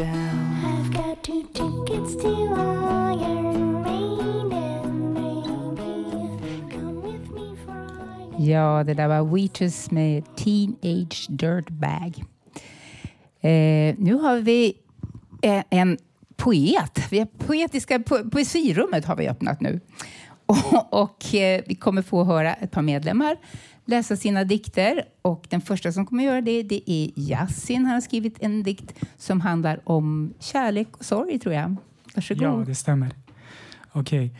[0.00, 4.87] I've got two tickets to Iron Maiden,
[8.38, 12.24] Ja, det där var Weeches med Teenage Dirtbag.
[13.40, 14.74] Eh, nu har vi
[15.42, 15.98] en, en
[16.36, 17.00] poet.
[17.10, 19.80] Vi har poetiska po poesirummet har vi öppnat nu.
[20.46, 23.36] Och, och eh, vi kommer få höra ett par medlemmar
[23.88, 25.04] läsa sina dikter.
[25.22, 27.84] Och den första som kommer göra det, det är Yasin.
[27.84, 31.76] Han har skrivit en dikt som handlar om kärlek och sorg, tror jag.
[32.14, 32.42] Varsågod.
[32.42, 33.10] Ja, det stämmer.
[33.92, 34.32] Okej.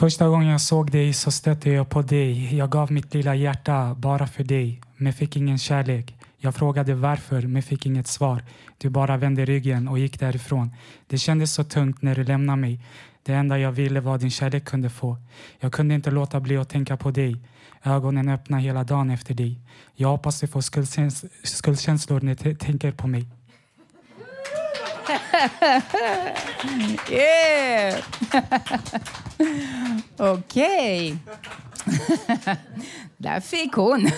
[0.00, 2.56] Första gången jag såg dig så stötte jag på dig.
[2.56, 6.16] Jag gav mitt lilla hjärta bara för dig, men fick ingen kärlek.
[6.38, 8.44] Jag frågade varför, men fick inget svar.
[8.78, 10.70] Du bara vände ryggen och gick därifrån.
[11.06, 12.80] Det kändes så tungt när du lämnade mig.
[13.22, 15.16] Det enda jag ville var din kärlek kunde få.
[15.58, 17.36] Jag kunde inte låta bli att tänka på dig.
[17.82, 19.60] Ögonen öppna hela dagen efter dig.
[19.94, 23.26] Jag hoppas du får skuldkäns- skuldkänslor när du tänker på mig.
[27.10, 28.04] yeah!
[30.16, 31.16] Okej.
[33.16, 34.10] Där fick hon.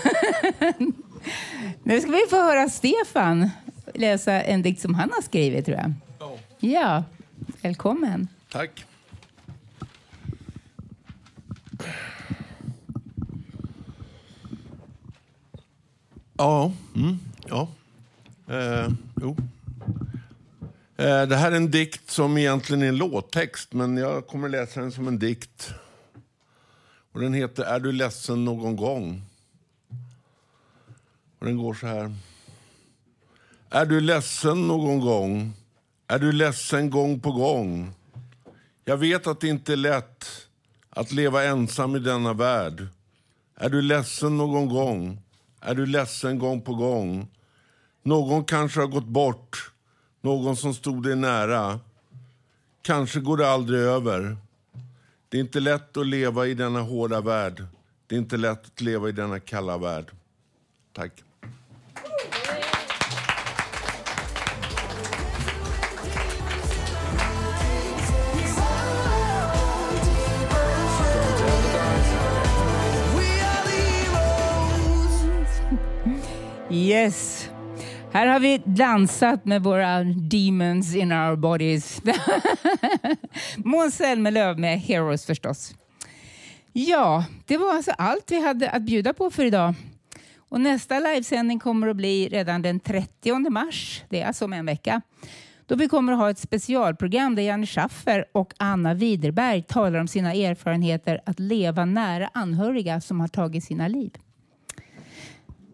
[1.83, 3.51] nu ska vi få höra Stefan
[3.95, 5.93] läsa en dikt som han har skrivit, tror jag.
[6.61, 7.05] Ja,
[7.63, 8.29] välkommen.
[8.51, 8.85] Tack.
[16.37, 17.19] Ja, mm,
[17.49, 17.69] ja.
[18.49, 18.89] Eh,
[19.21, 19.37] jo.
[21.03, 24.81] Eh, det här är en dikt som egentligen är en låttext, men jag kommer läsa
[24.81, 25.75] den som en dikt.
[27.13, 29.23] Och den heter Är du ledsen någon gång?
[31.39, 32.15] Och den går så här.
[33.71, 35.53] Är du ledsen någon gång?
[36.07, 37.95] Är du ledsen gång på gång?
[38.85, 40.27] Jag vet att det inte är lätt
[40.91, 42.87] att leva ensam i denna värld.
[43.57, 45.19] Är du ledsen någon gång?
[45.61, 47.29] Är du ledsen gång på gång?
[48.03, 49.72] Någon kanske har gått bort,
[50.23, 51.81] någon som stod dig nära.
[52.83, 54.37] Kanske går det aldrig över.
[55.29, 57.65] Det är inte lätt att leva i denna hårda värld.
[58.07, 60.11] Det är inte lätt att leva i denna kalla värld.
[60.93, 61.13] Tack.
[76.71, 77.42] Yes.
[78.13, 82.03] Här har vi dansat med våra demons in our bodies.
[83.57, 85.75] Måns Zelmerlöw med Heroes förstås.
[86.73, 89.75] Ja, det var alltså allt vi hade att bjuda på för idag.
[90.37, 94.05] Och nästa livesändning kommer att bli redan den 30 mars.
[94.09, 95.01] Det är alltså om en vecka.
[95.67, 100.09] Då vi kommer att ha ett specialprogram där Janne Schaffer och Anna Widerberg talar om
[100.09, 104.13] sina erfarenheter att leva nära anhöriga som har tagit sina liv.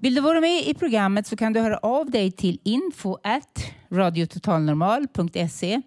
[0.01, 3.73] Vill du vara med i programmet så kan du höra av dig till info at
[3.91, 5.83] radiototalnormal.se